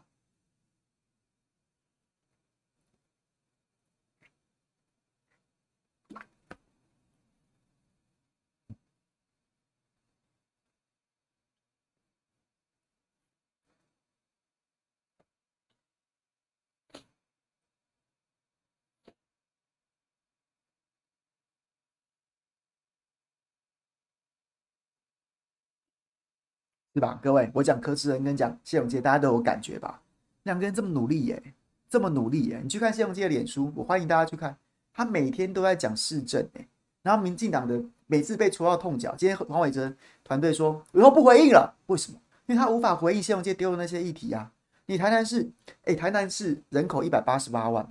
[26.97, 30.01] 对吧，各位，我讲柯志恩跟讲谢永杰，大家都有感觉吧？
[30.41, 31.53] 两个人这么努力耶，
[31.87, 32.59] 这么努力耶！
[32.63, 34.57] 你去看谢永杰的脸书，我欢迎大家去看，
[34.91, 36.67] 他每天都在讲市政哎。
[37.03, 39.93] 然后民进党的每次被戳到痛脚，今天黄伟哲
[40.23, 42.17] 团队说以后不回应了，为什么？
[42.47, 44.51] 因为他无法回应谢龙介丢的那些议题啊。
[44.87, 45.51] 你台南市，
[45.83, 47.87] 哎，台南市人口一百八十八万，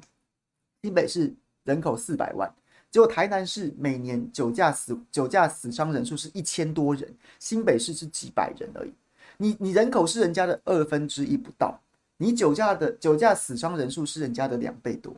[0.83, 1.33] 新北市
[1.63, 2.53] 人口四百万。
[2.91, 8.93] 结果台南市每年酒驾死酒驾死伤人数是一千多人，新北市是几百人而已。
[9.39, 11.79] 你你人口是人家的二分之一不到，
[12.17, 15.15] 你酒驾的酒驾死伤人数是人家的两倍多，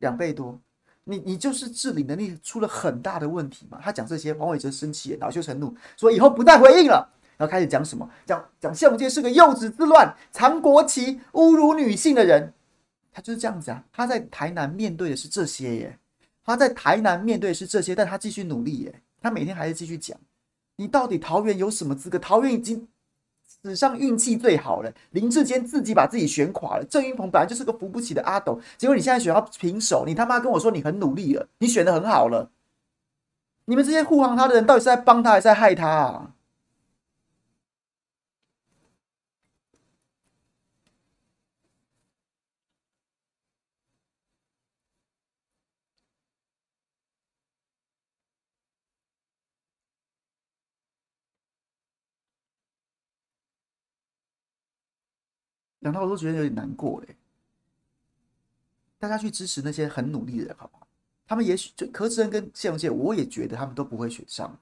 [0.00, 0.58] 两倍多。
[1.04, 3.80] 你你就是治理能力出了很大的问题嘛。
[3.82, 7.08] 他讲这些，黄伟哲生气，恼羞成怒，说以后不再回应了。
[7.38, 8.06] 然后开始讲什么？
[8.26, 12.52] 讲讲谢龙介是个幼稚之乱、藏国旗、侮辱女性的人。
[13.10, 13.82] 他就是这样子啊。
[13.90, 15.98] 他在台南面对的是这些耶。
[16.48, 19.02] 他在台南面对是这些，但他继续努力耶。
[19.20, 20.16] 他每天还是继续讲。
[20.76, 22.18] 你到底桃园有什么资格？
[22.18, 22.88] 桃园已经
[23.62, 24.90] 史上运气最好了。
[25.10, 26.84] 林志坚自己把自己选垮了。
[26.88, 32.50] 郑云鹏本来就是个扶不起的阿斗，结果你现在选到平手，你他妈跟我说你很努力了，你选的很好了。
[33.66, 36.32] 你们这些护航他的人，到底是在帮他还是在害他啊？
[55.82, 57.16] 讲到我都觉得有点难过嘞。
[58.98, 60.86] 大家去支持那些很努力的人，好不好？
[61.26, 64.58] 他们也许就柯志恩跟谢龙介，我也觉得他们都不会选上，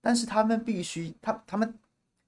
[0.00, 1.74] 但是他们必须，他他们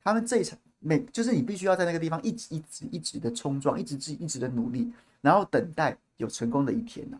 [0.02, 7.18] 他们这一场每就是你必须要在那个地方一直一直一直的冲撞，一直一直的努力，然后等待有成功的一天呢、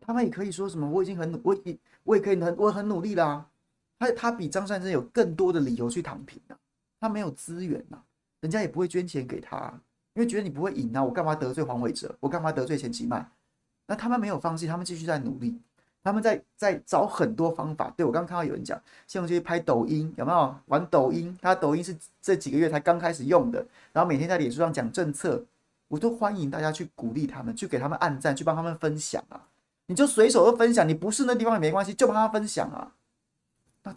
[0.00, 3.50] 他们也可以说什么，我已经很努，我也我也可以很我很努力啦、啊。
[3.98, 6.58] 他他比张善政有更多的理由去躺平啊，
[7.00, 8.04] 他没有资源呐、啊，
[8.40, 9.80] 人家也不会捐钱给他、
[10.14, 12.14] 因为觉得你不会赢啊，我干嘛得罪黄伟哲？
[12.20, 13.30] 我干嘛得罪钱启曼？
[13.86, 15.60] 那他们没有放弃，他们继续在努力，
[16.02, 17.92] 他们在在找很多方法。
[17.96, 21.36] 对，我刚刚看到有人讲，谢龙去拍抖音有没有玩抖音？
[21.42, 25.44] 他抖音是这几个月才刚开始用的，然后每天在脸书上讲政策，
[25.88, 29.48] 我都欢迎大家去鼓励他们，去给他们按赞，去帮他们分享啊！
[29.86, 32.94] 你就随手的分享，你不是那地方也没关系，就帮他分享啊！
[33.82, 33.94] 那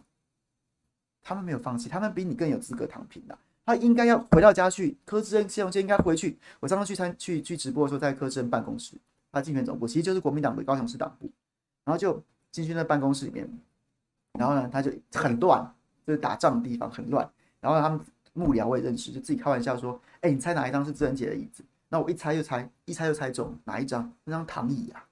[1.23, 3.37] 他们没有放弃，他们比你更有资格躺平啊。
[3.67, 6.39] 他应该要回到家去，柯志恩、谢龙介应该回去。
[6.61, 8.95] 我上次去参去去直播的时候，在柯志恩办公室，
[9.29, 11.29] 他竞选总部其实就是国民党的高雄市党部，
[11.83, 13.45] 然后就进去那办公室里面，
[14.39, 15.69] 然后呢，他就很乱，
[16.05, 17.29] 就是打仗的地方很乱。
[17.59, 17.99] 然后他们
[18.31, 24.09] 幕僚我也认识，就自己开玩笑说：“哎，你猜哪一张是志恩姐的椅子？”那我一猜就猜，一猜就猜中哪一张？
[24.23, 25.05] 那张躺椅啊，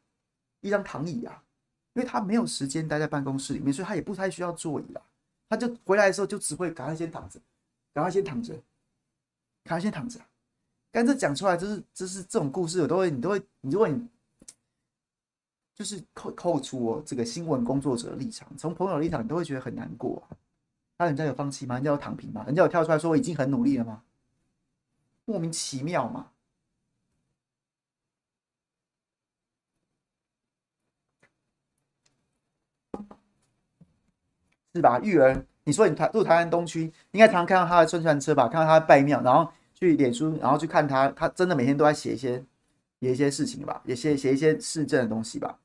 [0.61, 1.43] 一张躺椅啊，
[1.91, 5.01] 因为他没有时间待在办公室里面，所以他也不太需要座椅了。
[5.49, 7.37] 他就回来的时候就只会赶快先躺着。
[7.95, 8.53] 赶快先躺着，
[9.63, 10.19] 赶快先躺着。
[10.91, 14.05] 刚才讲出来，就是就是这种故事，我都会，你都会，你如果你
[15.73, 20.35] 就是扣扣除我这个新闻工作者的立场，从朋友的立场，你都会觉得很难过啊。
[20.97, 21.75] 那人家有放弃吗？
[21.75, 22.43] 人家有躺平吗？
[22.45, 24.03] 人家有跳出来说我已经很努力了吗？
[25.23, 26.31] 莫名其妙嘛，
[34.73, 34.99] 是吧？
[34.99, 35.45] 育儿。
[35.65, 38.47] 你说你台住台湾东区，应该常常看到他的宣传车吧？
[38.47, 42.43] 看到他拜庙，然后去脸书，然后去看他，他真的每天都在写一些
[43.01, 45.59] 写一些事情吧，也写写一些市政的东西吧。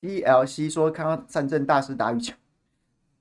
[0.00, 2.34] DLC 说看到善政大师打羽球，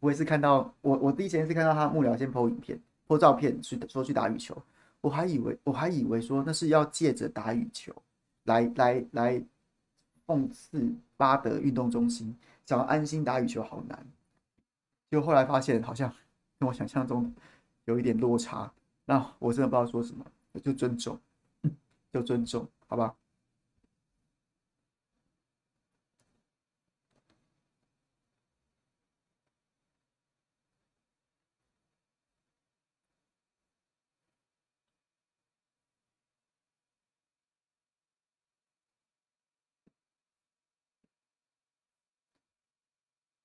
[0.02, 2.80] 我也是看到我我第一时间是看到他幕僚先 PO 影片。
[3.16, 4.62] 拍照片去说去打羽球，
[5.02, 7.94] 我还以为我还以为说那是要借着打羽球
[8.44, 9.44] 来来来
[10.26, 12.36] 讽刺巴德运动中心，
[12.66, 14.06] 想要安心打羽球好难，
[15.12, 16.14] 就后来发现好像
[16.60, 17.34] 跟我想象中
[17.86, 18.72] 有一点落差，
[19.06, 20.26] 那我真的不知道说什么，
[20.64, 21.20] 就尊重，
[22.12, 23.14] 就尊重，好吧？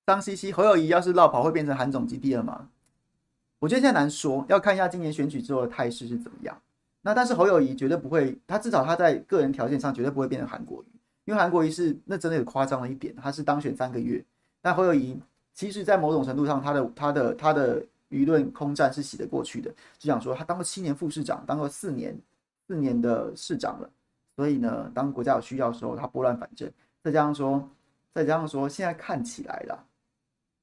[0.09, 2.67] 张西西侯友宜要是落跑，会变成韩总机第二吗？
[3.59, 6.59] 我觉得现在难说，要看一下今年选举之后的态势是怎么样。
[7.01, 10.85] 那但是侯友谊绝对不会，他至少他在个人条件上绝对不会变成韩国瑜，
[11.25, 14.23] 因为韩国瑜是那真的有夸张了一点，他是当选三个月，
[14.61, 15.19] 但侯友谊
[15.53, 22.17] 其实在某种程度上，他的他的他的舆论空战是洗得过去的，就想说他当了七年副市长，当了四年
[22.67, 23.89] 四年的市长了，
[24.35, 26.71] 所以呢，当国家有需要的时候，他拨乱反正，
[27.03, 27.69] 再加上说，
[28.11, 29.85] 再加上说，现在看起来了。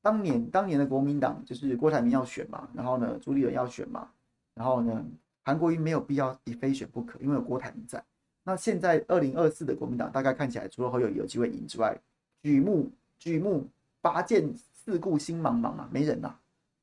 [0.06, 4.08] 当年当年的国民党就是郭台铭要选嘛，然后呢，朱立伦要选嘛，
[4.54, 5.04] 然后呢，
[5.42, 8.00] 韩国瑜没有必要也非选不可，因为有郭台铭在。
[8.44, 11.98] 那现在二零二四的国民党大概看起来，除了侯友有机会赢之外，
[12.40, 12.88] 举目
[13.18, 13.66] 举目
[14.00, 16.32] 拔剑四顾心茫茫啊，没人呐，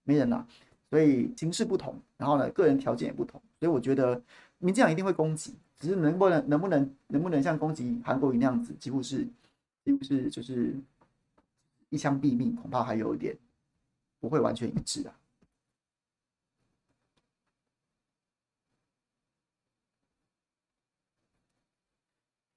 [0.03, 0.45] 没人呐。
[0.89, 4.21] 所以形势不同，然后呢，个人条件也不同，所以我觉得
[4.57, 9.25] 民进党一定会攻击，只是能不能能不能能不能像攻击韩国瑜那样子，几乎是
[9.85, 10.75] 几乎是就是。
[11.93, 13.37] 一枪毙命，恐怕还有一点
[14.19, 15.13] 不会完全一致啊。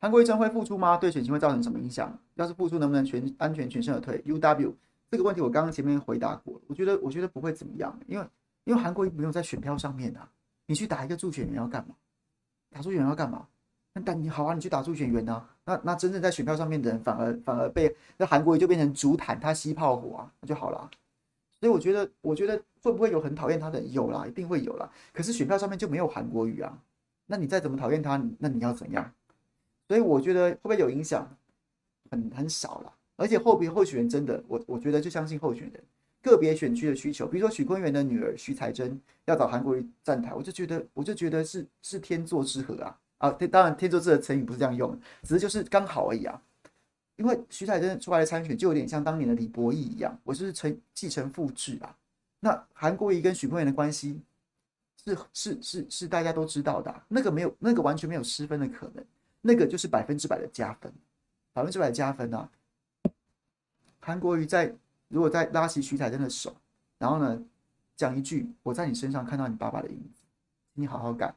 [0.01, 0.97] 韩国瑜真会复出吗？
[0.97, 2.19] 对选情会造成什么影响？
[2.37, 4.73] 要是复出，能不能全安全全身而退？UW
[5.11, 8.27] 这个问题我刚刚前面回答过了，我觉得我觉得不会怎么样，因为
[8.65, 10.31] 因为韩国瑜不用在选票上面啊，
[10.65, 11.95] 你去打一个助选员要干嘛？
[12.71, 13.47] 打助选员要干嘛？
[13.93, 15.56] 那但你好啊，你去打助选员呢、啊？
[15.67, 20.91] 那那真正在选票上面的人，反而反而被那韩国瑜就变成竹毯，他吸炮火啊，那就好了。
[21.61, 23.81] 所以我觉得，我觉得会不会有很讨厌他的？
[23.83, 24.91] 有啦，一定会有啦。
[25.13, 26.79] 可是选票上面就没有韩国瑜啊。
[27.27, 29.13] 那你再怎么讨厌他，那你要怎样？
[29.89, 31.29] 所以我觉得会不会有影响？
[32.11, 32.93] 很很少啦。
[33.17, 35.83] 而且后边候选人真的，我我觉得就相信候选人
[36.23, 37.27] 个别选区的需求。
[37.27, 42.97] 比如说许坤元的女儿许采珍要找韩国瑜站台，我就觉得我就觉得是是天作之合啊。
[43.19, 46.41] 啊，当然天作之合成语不是这样用，只是就是刚好而已啊。
[47.17, 51.97] 因为徐彩珍出来的参选，就有点像当年的李博毅一样，我就是承继承复制啊。
[52.41, 54.21] 那韩国瑜跟许峰源的关系
[55.03, 59.03] 是是是是大家都知道的，那个没有那个完全没有失分的可能，
[59.41, 60.93] 那个就是百分之百的加分，
[61.55, 62.51] 百分之百的加分啊。
[63.99, 64.75] 韩国瑜在
[65.09, 66.55] 如果在拉起徐彩珍的手，
[66.99, 67.43] 然后呢
[67.97, 70.21] 讲一句“我在你身上看到你爸爸的影子”，
[70.75, 71.35] 你好好改。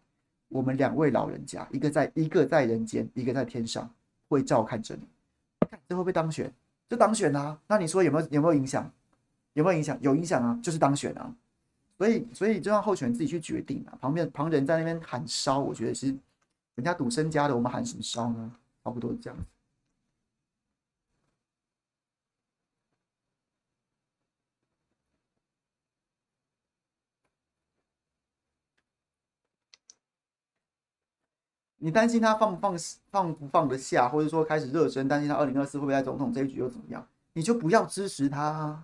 [0.49, 3.89] 我们两位老人家，一个在一个在人间，一个在天上，
[4.27, 5.01] 会照看着你。
[5.69, 6.51] 看这会不会当选？
[6.89, 7.57] 就当选啊！
[7.67, 8.91] 那你说有没有有没有影响？
[9.53, 9.97] 有没有影响？
[10.01, 10.59] 有影响啊！
[10.61, 11.33] 就是当选啊！
[11.97, 13.97] 所以所以就让候选人自己去决定啊。
[14.01, 16.07] 旁边旁人在那边喊烧，我觉得是
[16.75, 18.51] 人家赌身家的，我们喊什么烧呢？
[18.83, 19.45] 差不多是这样子。
[31.79, 32.77] 你担心他放不放
[33.09, 37.05] 放不放得下，或者说开始热身，担心他二零二四会不会在总统这一局又怎么样？
[37.33, 38.83] 你就不要支持他，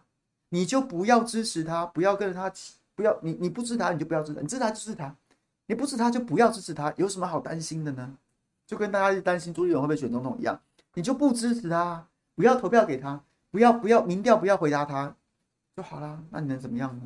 [0.49, 5.15] 你就不要支持他，不要跟着他起，不要你你不支持他，你就不要支持他，你支持他支持他，
[5.67, 8.15] 你不支持他就不要支持他，有什么好担心的呢？
[8.65, 10.59] 就跟大家担心朱立伦会不会选总统一样，
[10.93, 13.21] 你就不支持他，不要投票给他，
[13.51, 15.15] 不要不要民调不要回答他
[15.75, 16.19] 就好啦。
[16.29, 17.01] 那你能怎么样呢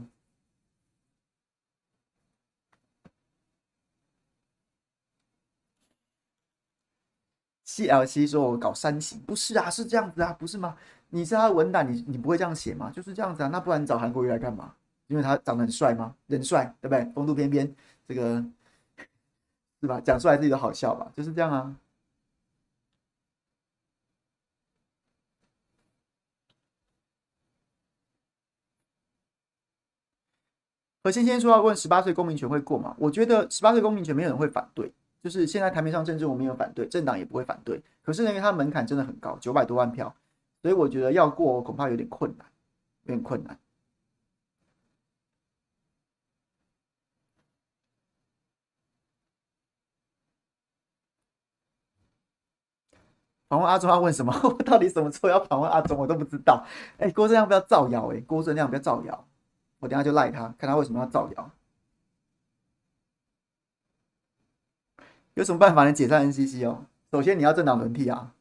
[7.88, 10.76] ？CLC 说：“我搞煽情，不是啊，是这样子啊，不是吗？
[11.10, 12.92] 你是他的文胆，你你不会这样写吗？
[12.94, 14.74] 就是这样子啊，那不然你找韩国瑜来干嘛？
[15.08, 16.16] 因为他长得很帅吗？
[16.28, 17.06] 人帅，对不对？
[17.14, 17.76] 风度翩翩，
[18.08, 18.44] 这个
[19.82, 20.00] 是吧？
[20.02, 21.12] 讲出来自己都好笑吧？
[21.16, 21.76] 就是这样啊。”
[31.02, 32.96] 何先生说要问十八岁公民权会过吗？
[33.00, 34.94] 我觉得十八岁公民权没有人会反对。
[35.22, 37.82] 就是现在台面上政治，我没有反对，政党也不会反对。
[38.02, 40.16] 可是因为它门槛真的很高，九百多万票，
[40.62, 42.48] 所以我觉得要过恐怕有点困难，
[43.04, 43.60] 有点困难。
[53.50, 54.32] 访问阿中要问什么？
[54.44, 55.98] 我到底什么时候要访问阿中？
[55.98, 56.64] 我都不知道。
[57.00, 58.08] 哎、郭正亮不要造谣！
[58.14, 59.28] 哎，郭正亮不要造谣！
[59.80, 61.52] 我等下就赖他，看他为什么要造谣。
[65.40, 66.84] 有什么办法能解散 NCC 哦？
[67.14, 68.34] 首先你要政党轮替啊！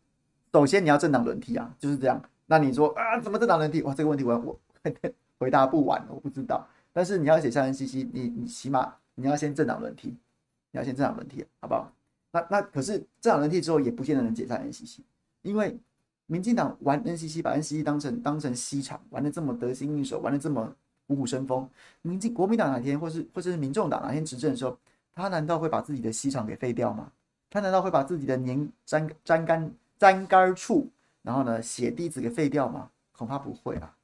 [0.52, 1.72] 首先你要政党轮替啊！
[1.78, 2.20] 就是这样。
[2.46, 3.80] 那你说啊，怎么政党轮替？
[3.82, 4.58] 哇，这个问题我我
[5.38, 6.66] 回答不完，我不知道。
[6.92, 11.92] 但是你要解散 NCC，你你起码你要先政党轮替，你要先政党轮替，好不好？
[12.32, 14.98] 那那可是政党轮替之后，也不见得能解散 NCC，
[15.42, 15.78] 因为
[16.26, 20.74] 民进党玩 NCC，把 NCC 当成当成西厂，玩的这么得心应手，玩的这么
[21.06, 21.68] 虎虎生风。
[22.02, 24.76] 民进国民党哪天，或是或者是民众党哪天执政的时候，
[25.18, 27.10] 他难道会把自己的西厂给废掉吗？
[27.50, 30.88] 他难道会把自己的粘粘粘杆粘杆处，
[31.22, 32.90] 然后呢血滴子给废掉吗？
[33.12, 33.96] 恐怕不会啊！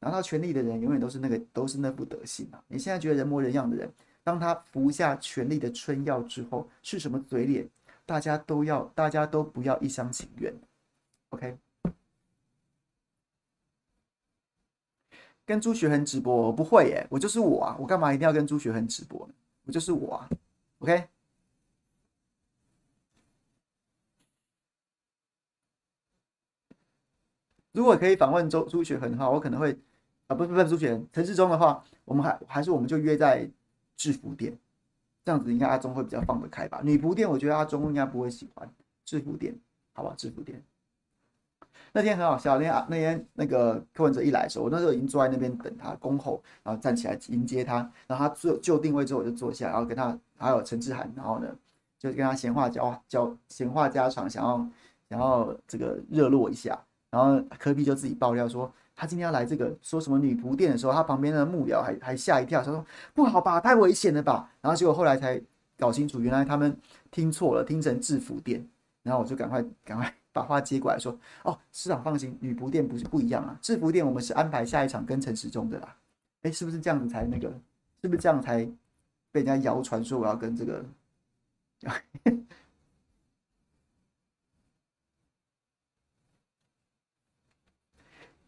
[0.00, 2.62] 拿到权力的人永远都是那个都是那副德行啊！
[2.68, 3.92] 你现在觉得人模人样的人，
[4.24, 7.68] 当他服下权力的春药之后，是什么嘴脸？
[8.06, 10.52] 大家都要，大家都不要一厢情愿。
[11.28, 11.56] OK，
[15.44, 17.76] 跟朱学恒直播，我不会耶，我就是我啊！
[17.78, 19.34] 我干嘛一定要跟朱学恒直播呢？
[19.66, 20.28] 我就是我啊
[20.82, 21.06] ！OK，
[27.70, 29.78] 如果可以访问周朱雪恒的话，我可能会
[30.26, 33.48] 啊，不不不，朱雪恒，陈世忠的话，我们还还是我们就约在
[33.96, 34.58] 制服店，
[35.24, 36.80] 这样子应该阿忠会比较放得开吧？
[36.82, 38.68] 女仆店，我觉得阿忠应该不会喜欢
[39.04, 39.56] 制服店，
[39.92, 40.12] 好吧？
[40.16, 40.60] 制服店。
[41.94, 47.76] 那天很好笑，那天啊，那天那个柯文哲一来的时候，我那时候已经坐在那边等他恭候，然后站起来迎接他，
[48.06, 51.48] 然后他坐就定位之后我就坐下，然后跟他还有陈志涵，然后呢
[51.98, 54.68] 就跟他闲话交交闲话家常，想要
[55.08, 56.78] 想要这个热络一下，
[57.10, 62.84] 然后柯 P 就自己爆料说他今天要来这个说什么女仆店的时候，他旁边的幕僚还还吓一跳，他说
[63.14, 65.40] 不好吧，太危险了吧，然后结果后来才
[65.78, 66.76] 搞清楚，原来他们
[67.10, 68.66] 听错了，听成制服店，
[69.02, 70.12] 然后我就赶快赶快。
[70.34, 71.14] 把话接过来说
[71.44, 75.94] ：“哦，市长放心，女仆店不是不一样啊，制服店我们是安排下一场跟陈时中的啦。
[76.40, 77.52] 哎，是不是这样子才那个？
[78.00, 78.66] 是不是这样才
[79.32, 80.84] 被人家谣传说我要跟这个？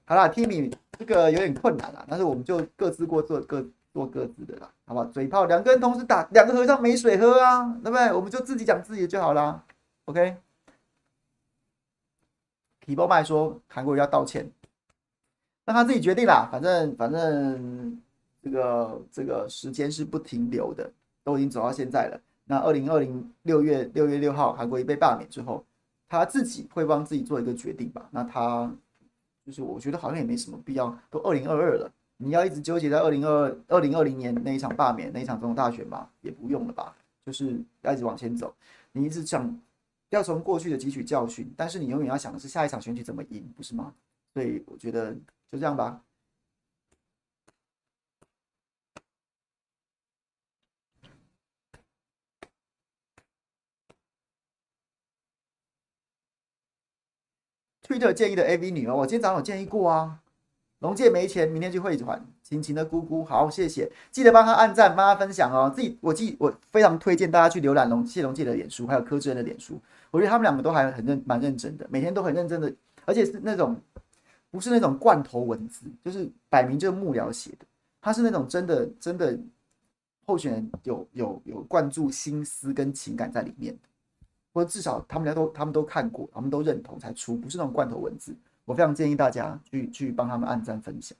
[0.06, 5.04] 好啦，Timmy，这个有点困难啦，但是我们就各自过做各做各自的啦，好吧？
[5.06, 8.12] 嘴炮两个人同时打，两个和尚没水喝啊，对不对？
[8.12, 9.64] 我们就自己讲自己的就好啦。
[10.04, 10.36] OK。”
[12.80, 14.52] 皮包麦说韩国瑜要道歉，
[15.64, 16.46] 让他自己决定啦。
[16.52, 17.98] 反正反正
[18.44, 20.92] 这个这个时间是不停留的，
[21.24, 22.20] 都已经走到现在了。
[22.44, 25.64] 那二零二零六月六月六号，韩国瑜被罢免之后，
[26.06, 28.06] 他自己会帮自己做一个决定吧？
[28.10, 28.70] 那他
[29.46, 36.06] 就是我觉得好像也没什么必要，都二零二二了，你要一直纠结在二零二二零二零年那一场罢免那一场总统大选嘛？
[36.20, 36.94] 也不用了吧？
[37.24, 38.54] 就是要一直往前走，
[38.92, 39.58] 你一直想
[40.10, 43.94] 要从过去的汲取教训，但是你永远要想的是下一场选举怎么赢，不是吗？
[44.34, 45.14] 所以我觉得
[45.50, 45.98] 就这样吧。
[57.86, 60.20] Twitter 建议的 AV 女哦，我今天早上有建议过啊。
[60.80, 62.22] 龙介没钱，明天去汇款。
[62.42, 65.72] 晴晴的姑姑，好，谢谢，记得帮他按赞，帮他分享哦。
[65.74, 69.80] 自己，我记，我非常推荐大家去浏览龙谢龙介的脸书，还有柯志恩的脸书。
[70.10, 72.70] 我觉得他们两个都还很认，蛮认真的，每天都很认真的，
[73.06, 73.74] 而且是那种
[74.50, 77.64] 不是那种罐头文字，就是摆明就是幕僚写的。
[78.02, 79.38] 他是那种真的真的
[80.26, 83.80] 候选人有有有灌注心思跟情感在里面的，
[84.54, 88.34] 或至少他们俩都他们都看过，他们都认同才出，不是那种罐头文字。
[88.64, 91.18] 我非常建议大家去去帮他们按赞分享。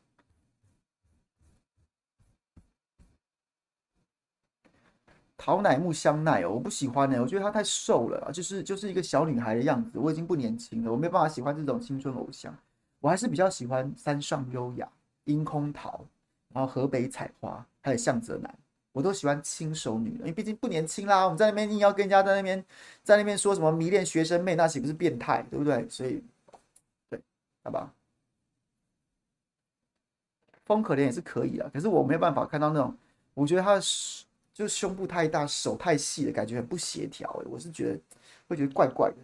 [5.37, 12.57] 桃乃木香奈哦，我不喜欢呢、我觉得她太瘦了，就是就是一个小女孩的样子，我已经不年轻了，我没办法喜欢这种青春偶像，
[13.01, 14.89] 我还是比较喜欢山上优雅、
[15.25, 16.07] 樱空桃，
[16.49, 18.59] 然后河北彩花，还有向泽南，
[18.95, 22.65] 我都喜欢轻熟女的，因为毕竟不年轻啦，我们在那边硬要跟人家在那边
[23.03, 25.87] 在那边说什么迷恋学生妹，那岂不是变态，对不对？
[25.89, 26.23] 所以
[27.11, 27.21] 对。
[27.65, 27.93] 好吧，
[30.65, 32.97] 风可怜也是可以啊，可是我没有办法看到那种，
[33.35, 33.81] 我觉得他的
[34.53, 38.01] 就是胸部太大，手太细的感觉很不协调哎，我是觉得
[38.47, 39.17] 会觉得怪怪的。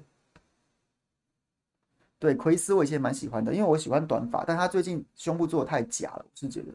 [2.19, 6.73] 对，奎斯我以前蛮喜欢的，因为我喜欢短发，但他最近胸部做的太假了，我是觉得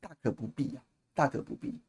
[0.00, 0.82] 大可不必啊，
[1.14, 1.80] 大可不必。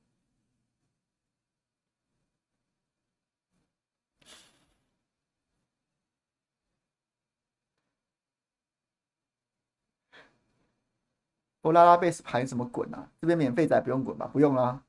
[11.61, 13.09] 我拉拉贝斯盘什么滚啊？
[13.19, 14.27] 这边免费仔不用滚吧？
[14.27, 14.85] 不用啊。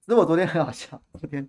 [0.00, 1.48] 其实我昨天很好笑，昨天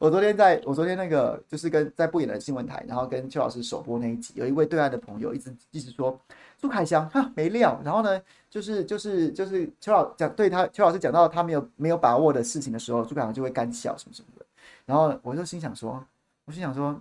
[0.00, 6.18] 我昨天在我昨天那个就是跟在不演的新闻台，然后跟邱老师首播那一集，有一位对岸的朋友一直一直说
[6.58, 14.46] 朱凯翔哈没料，然后呢就是就是就是邱老讲对他邱老师讲到他没有没有把握的事情的时候，朱凯翔就会干笑什么什么的。
[14.86, 16.02] 然后我就心想说，
[16.46, 16.98] 我心想说，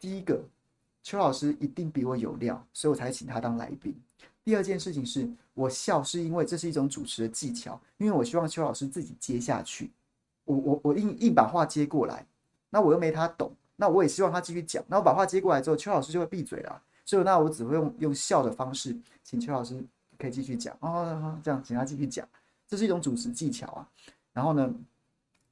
[0.00, 0.42] 第一个
[1.02, 3.94] 邱老师一定比我有料，所以我才请他当来宾。
[4.42, 9.90] 第二件事情是我笑，是因为这是一种主持的技巧，因为我希望邱老师自己接下去，
[10.46, 12.24] 我我我硬硬把话接过来，
[12.70, 19.78] 那我又没他懂，那我也希望他继续讲，那我把话接过来之后，邱老师就会闭嘴了，所以那我只会用用笑的方式，请邱老师
[20.18, 22.26] 可以继续讲，哦，这样请他继续讲，
[22.66, 23.86] 这是一种主持技巧啊，
[24.32, 24.72] 然后呢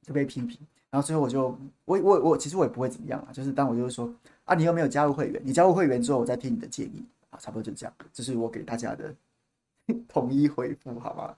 [0.01, 0.57] 就被批评，
[0.89, 4.11] 然后最后我就我我我其实我也不会怎么样啊，就是当我就是说
[4.45, 7.39] 啊，你又没有加入会员，你加入会员之后，我再听你的建议啊。
[7.39, 9.13] 差不多就这样，这是我给大家的
[10.07, 11.35] 统一回复，好吗？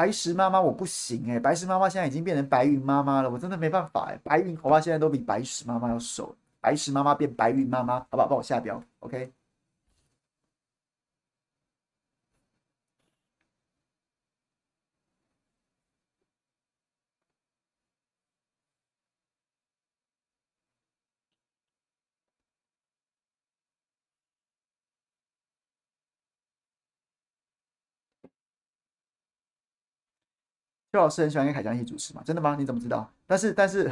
[0.00, 8.26] 白石妈妈我不行哎、白石妈妈现在已经变成白云妈妈了，我真的没办法哎、白云恐怕现在都比白石妈妈要瘦，白石妈妈变白云妈妈，好不好？
[8.26, 9.30] 帮我下标，OK。
[30.92, 32.22] 邱老师很喜欢跟凯翔一起主持嘛？
[32.24, 32.56] 真的吗？
[32.58, 33.08] 你怎么知道？
[33.26, 33.90] 但是，但是，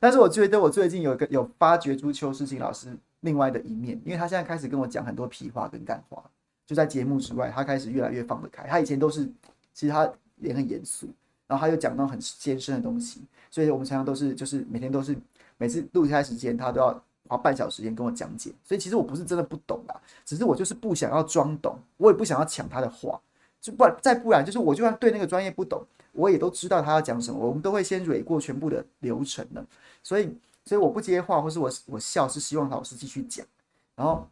[0.00, 2.88] 但是我觉得我最近有个有发掘出邱世清老师
[3.20, 6.22] 另外的一面，因为他现在开始跟我讲很多屁话跟干话，
[6.66, 8.66] 就在节目之外，他开始越来越放得开。
[8.66, 9.24] 他以前都是，
[9.72, 11.06] 其实他脸很严肃，
[11.46, 15.16] 然后他又讲到很艰深的东西，所以我们常常都是就是每天都是
[15.56, 18.50] 每次录开时间，他都要花半小时时间跟我讲解。
[18.64, 23.20] 所以其实我不是真的不懂啦，只是我就是不想要装懂，我也不想要抢他的话，
[23.60, 25.80] 就不然再不然就是我就算对那个专业不懂。
[26.14, 29.64] 我也都知道他要讲什么，我们都会先蕊过全部的流程的，
[30.02, 30.34] 所以，
[30.64, 33.44] 所以我不接话，或是我我笑，是希望老师继续讲。
[33.94, 34.26] 然后，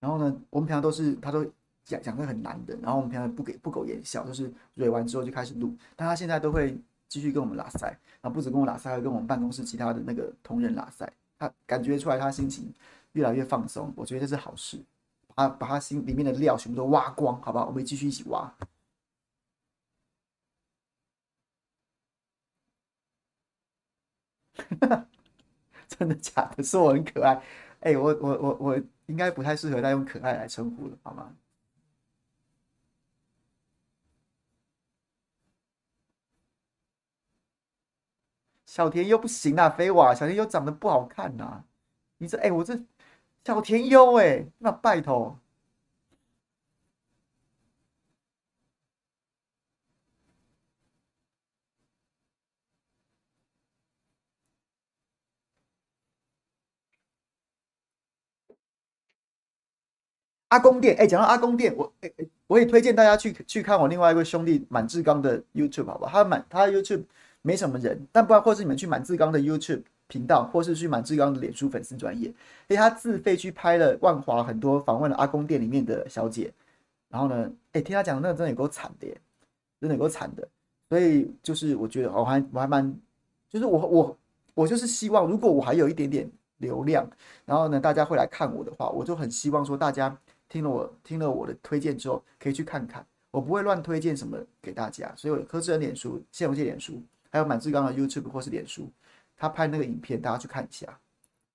[0.00, 1.44] 然后呢，我们平常都是他都
[1.84, 5.74] 讲讲的很难的，然后我们平常不给不苟言笑，就是蕊完之后就开始录。
[5.96, 6.76] 但他现在都会
[7.08, 7.86] 继续跟我们拉塞，
[8.20, 11.10] 然后不止跟我拉塞，还跟我们办公室其他的那个同仁拉塞。
[11.38, 12.72] 他感觉出来他心情
[13.12, 14.78] 越来越放松，我觉得这是好事。
[15.34, 17.66] 把把他心里面的料全部都挖光，好不好？
[17.66, 18.52] 我们继续一起挖。
[25.88, 26.62] 真的假的？
[26.62, 27.42] 说我很可爱，
[27.80, 31.34] 哎、我我我我应该不太适合再用可爱来称呼了，好吗？
[38.66, 41.64] 小田优不行啊，飞瓦，小田优长得不好看呐、啊。
[42.18, 42.78] 你这哎、我这
[43.44, 45.38] 小田优哎，那拜托。
[60.54, 66.12] 阿公店，哎、讲到阿公店，我哎哎、欸，我也推荐大家去去看我另外一位兄弟满志刚的 YouTube，好不好？
[66.12, 67.02] 他满他 YouTube
[67.42, 72.32] 没什么人，但不然或是你们去满志刚的 YouTube 频道，或是去满志刚的脸书粉丝专页，
[72.68, 76.52] 哎，他自费去拍了万华很多访问了阿公店里面的小姐，
[77.08, 79.20] 然后呢，哎、欸，听他讲那个真的有够惨的耶，
[79.80, 80.46] 真的有够惨的，
[80.88, 82.94] 所以就是我觉得我还我还蛮，
[83.50, 84.16] 就是我我
[84.54, 87.04] 我就是希望，如果我还有一点点流量，
[87.44, 90.16] 然后呢，大家会来看我的话，我就很希望说大家。
[90.48, 93.04] 听了我听了我的推荐之后，可以去看看。
[93.30, 98.88] 我不会乱推荐什么给大家，所以我柯智恩脸书、谢龙介脸书，还有满志刚的 YouTube 或是脸书，
[99.36, 100.86] 他拍那个影片，大家去看一下，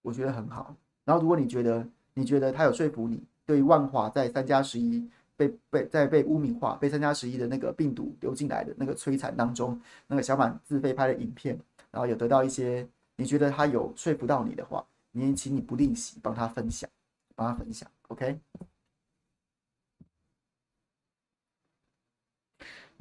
[0.02, 0.76] 我觉得很好。
[1.06, 11.58] 然后，如果你觉得你觉得他有说服你，对于万华在三加十一被被在被污名化、被三加十一的那个病毒流进来的那个摧残当中，那个小满自费拍的影片，
[11.92, 12.86] 然后有得到一些
[13.16, 16.90] 你觉得他有说服到你的话，你请你不吝惜帮他分享，
[17.36, 18.38] 帮他分享，OK。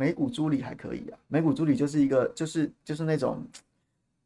[0.00, 3.44] 美股助理还可以啊，美股助理就是一个，就是就是那种，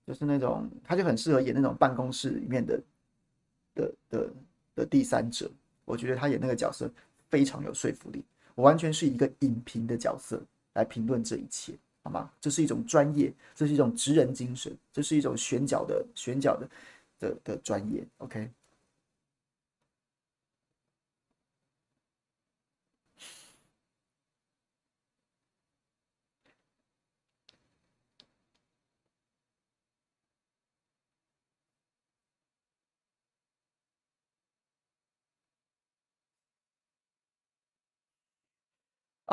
[0.07, 2.79] 就是那种，他就很适合演那种办公室里面的
[3.75, 4.31] 的的
[4.75, 5.51] 的第三者。
[5.87, 6.91] 我觉得他演那个角色
[7.31, 8.23] 非常有说服力。
[8.55, 10.43] 我完全是一个影评的角色
[10.75, 12.31] 来评论这一切，好吗？
[12.39, 16.69] 这是一种专业，这是一种职人精神，这是一种选角的选角的
[17.19, 18.07] 的的专业。
[18.19, 18.51] OK。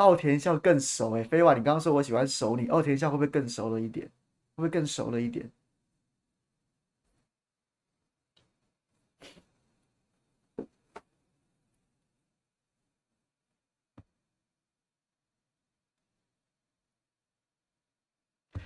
[0.00, 4.06] 奥田笑更熟哎，飞娃，你刚刚说我喜欢熟你，奥田笑会不会更熟了一点？
[4.56, 5.50] 会不会更熟了一点？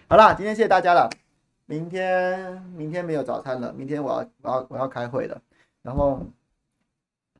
[0.09, 1.11] 好啦，今天谢谢大家了。
[1.67, 5.43] 明天明天没有早餐了，明天我要我要我要开会了，
[5.83, 6.25] 然后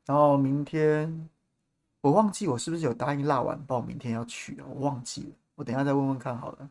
[0.05, 1.29] 然后明天。
[2.05, 4.65] 我忘记我是不是有答应蜡晚报明天要去啊？
[4.75, 6.69] 我忘记了，我等下再问问看好了。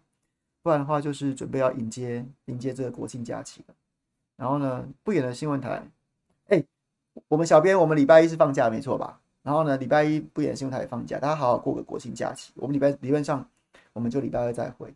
[0.62, 3.74] 不然的话，就是准备要迎接迎接这个国庆假期了。
[4.36, 5.82] 然后呢，不远的新闻台，
[6.46, 6.62] 哎、
[7.26, 9.20] 我们小编我们礼拜一是放假没错吧？
[9.42, 12.52] 然后呢，礼拜一不远的新闻台也放假，大家好好过个国庆假期。
[12.54, 13.44] 我们礼拜理论上
[13.92, 14.94] 我们就礼拜二再会，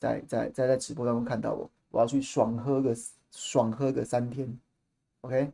[0.00, 2.96] 在在在在直播当中看到我，我要去爽喝个
[3.32, 4.58] 爽喝个三天
[5.20, 5.52] ，OK。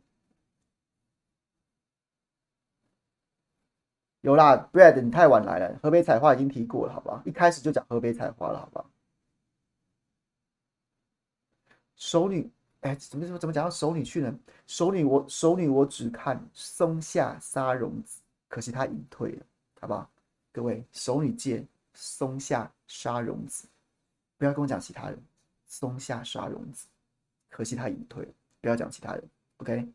[4.25, 5.79] 有啦，Brad，你太晚来了。
[5.83, 7.21] 河北采花已经提过了，好不好？
[7.25, 8.89] 一开始就讲河北采花了，好不好？
[11.95, 12.49] 熟女，
[12.81, 14.35] 哎、怎么怎么怎么讲到熟女去呢？
[14.65, 19.45] 熟女我，熟女，我只看松下沙荣子，可惜她隐退了，
[19.79, 20.09] 好不好？
[20.51, 23.67] 各位，熟女界松下沙荣子，
[24.39, 25.23] 不要跟我讲其他人。
[25.67, 26.87] 松下沙荣子，
[27.47, 29.23] 可惜她隐退了，不要讲其他人
[29.57, 29.87] ，OK？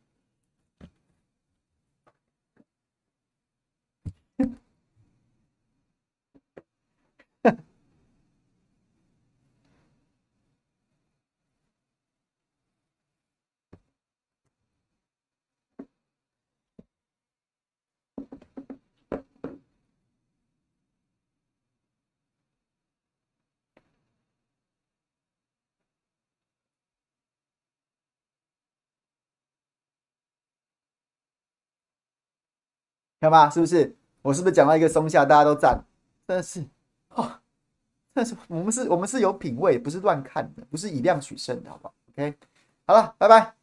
[33.21, 33.95] 看吧，是不是？
[34.23, 35.79] 我是不是讲到一个松下，大家都赞？
[36.27, 36.65] 但是，
[37.11, 37.31] 哦，
[38.13, 42.35] 但是，我们是，我们是有品味，不是乱看的，不是以量取胜的，好不好？OK，
[42.87, 43.60] 好了，拜拜。